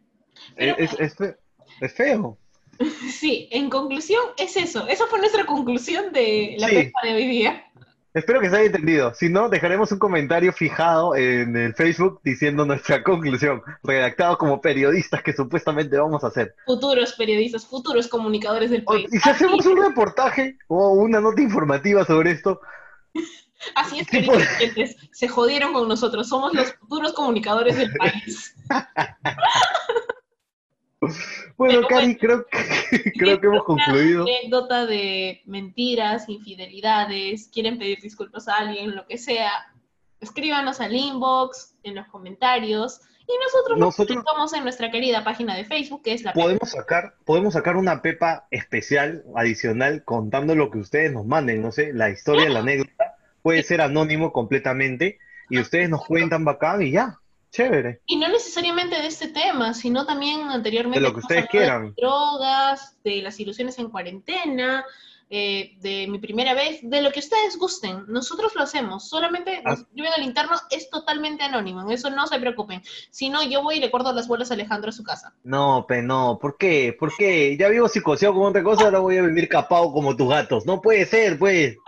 [0.55, 1.37] Pero Es, es, es fe-
[1.81, 2.37] es feo.
[3.11, 4.87] sí, en conclusión, es eso.
[4.87, 6.75] Esa fue nuestra conclusión de la Sí.
[6.75, 7.65] pepa de hoy día.
[8.13, 9.13] Espero que se haya entendido.
[9.13, 15.23] Si no, dejaremos un comentario fijado en el Facebook diciendo nuestra conclusión, redactado como periodistas
[15.23, 16.53] que supuestamente vamos a hacer.
[16.65, 19.07] Futuros periodistas, futuros comunicadores del O- país.
[19.13, 22.59] y si hacemos un reportaje o una nota informativa sobre esto,
[23.75, 24.95] Así es, Sí, queridos pues.
[25.11, 26.27] se jodieron con nosotros.
[26.27, 28.55] Somos los futuros comunicadores del país.
[31.57, 34.23] bueno, Cari, creo que, creo que hemos concluido.
[34.23, 39.51] anécdota de mentiras, infidelidades, quieren pedir disculpas a alguien, lo que sea,
[40.19, 45.63] escríbanos al inbox, en los comentarios, y nosotros Nosotros- publicamos en nuestra querida página de
[45.65, 50.79] Facebook, que es la Podemos sacar, podemos sacar una pepa especial, adicional, contando lo que
[50.79, 53.15] ustedes nos manden, no sé, la historia, la anécdota.
[53.41, 55.17] Puede ser anónimo completamente
[55.49, 57.19] y ustedes nos cuentan bacán y ya,
[57.51, 58.01] chévere.
[58.05, 61.87] Y no necesariamente de este tema, sino también anteriormente De lo que ustedes quieran.
[61.87, 64.83] de drogas, de las ilusiones en cuarentena,
[65.33, 68.03] eh, de mi primera vez, de lo que ustedes gusten.
[68.07, 69.81] Nosotros lo hacemos, solamente nos Ah.
[69.81, 72.81] escriben al interno, es totalmente anónimo, en eso no se preocupen.
[73.11, 75.33] Si no, yo voy y le corto las bolas a Alejandro a su casa.
[75.43, 76.93] No, pe, no, ¿por qué?
[76.99, 77.55] ¿Por qué?
[77.57, 80.65] Ya vivo psicoseado con otra cosa, ahora voy a vivir capado como tus gatos.
[80.65, 81.77] No puede ser, pues.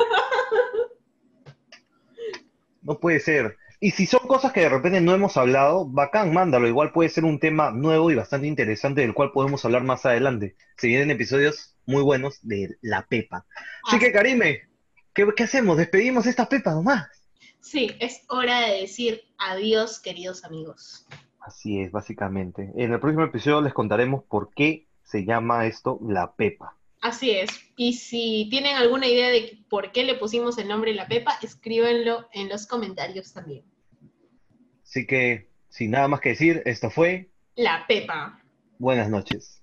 [2.82, 3.58] No puede ser.
[3.84, 6.70] Y si son cosas que de repente no hemos hablado, bacán, mándalo.
[6.70, 10.56] Igual puede ser un tema nuevo y bastante interesante del cual podemos hablar más adelante.
[10.78, 13.46] Se vienen episodios muy buenos de La Pepa.
[13.86, 14.70] Así que, Karime,
[15.14, 15.76] ¿qué, qué hacemos?
[15.76, 17.10] ¿Despedimos esta Pepa nomás?
[17.60, 21.06] Sí, es hora de decir adiós, queridos amigos.
[21.42, 22.72] Así es, básicamente.
[22.78, 26.78] En el próximo episodio les contaremos por qué se llama esto La Pepa.
[27.02, 27.50] Así es.
[27.76, 32.30] Y si tienen alguna idea de por qué le pusimos el nombre La Pepa, escríbenlo
[32.32, 33.73] en los comentarios también.
[34.94, 38.40] Así que, sin nada más que decir, esto fue La Pepa.
[38.78, 39.60] Buenas noches.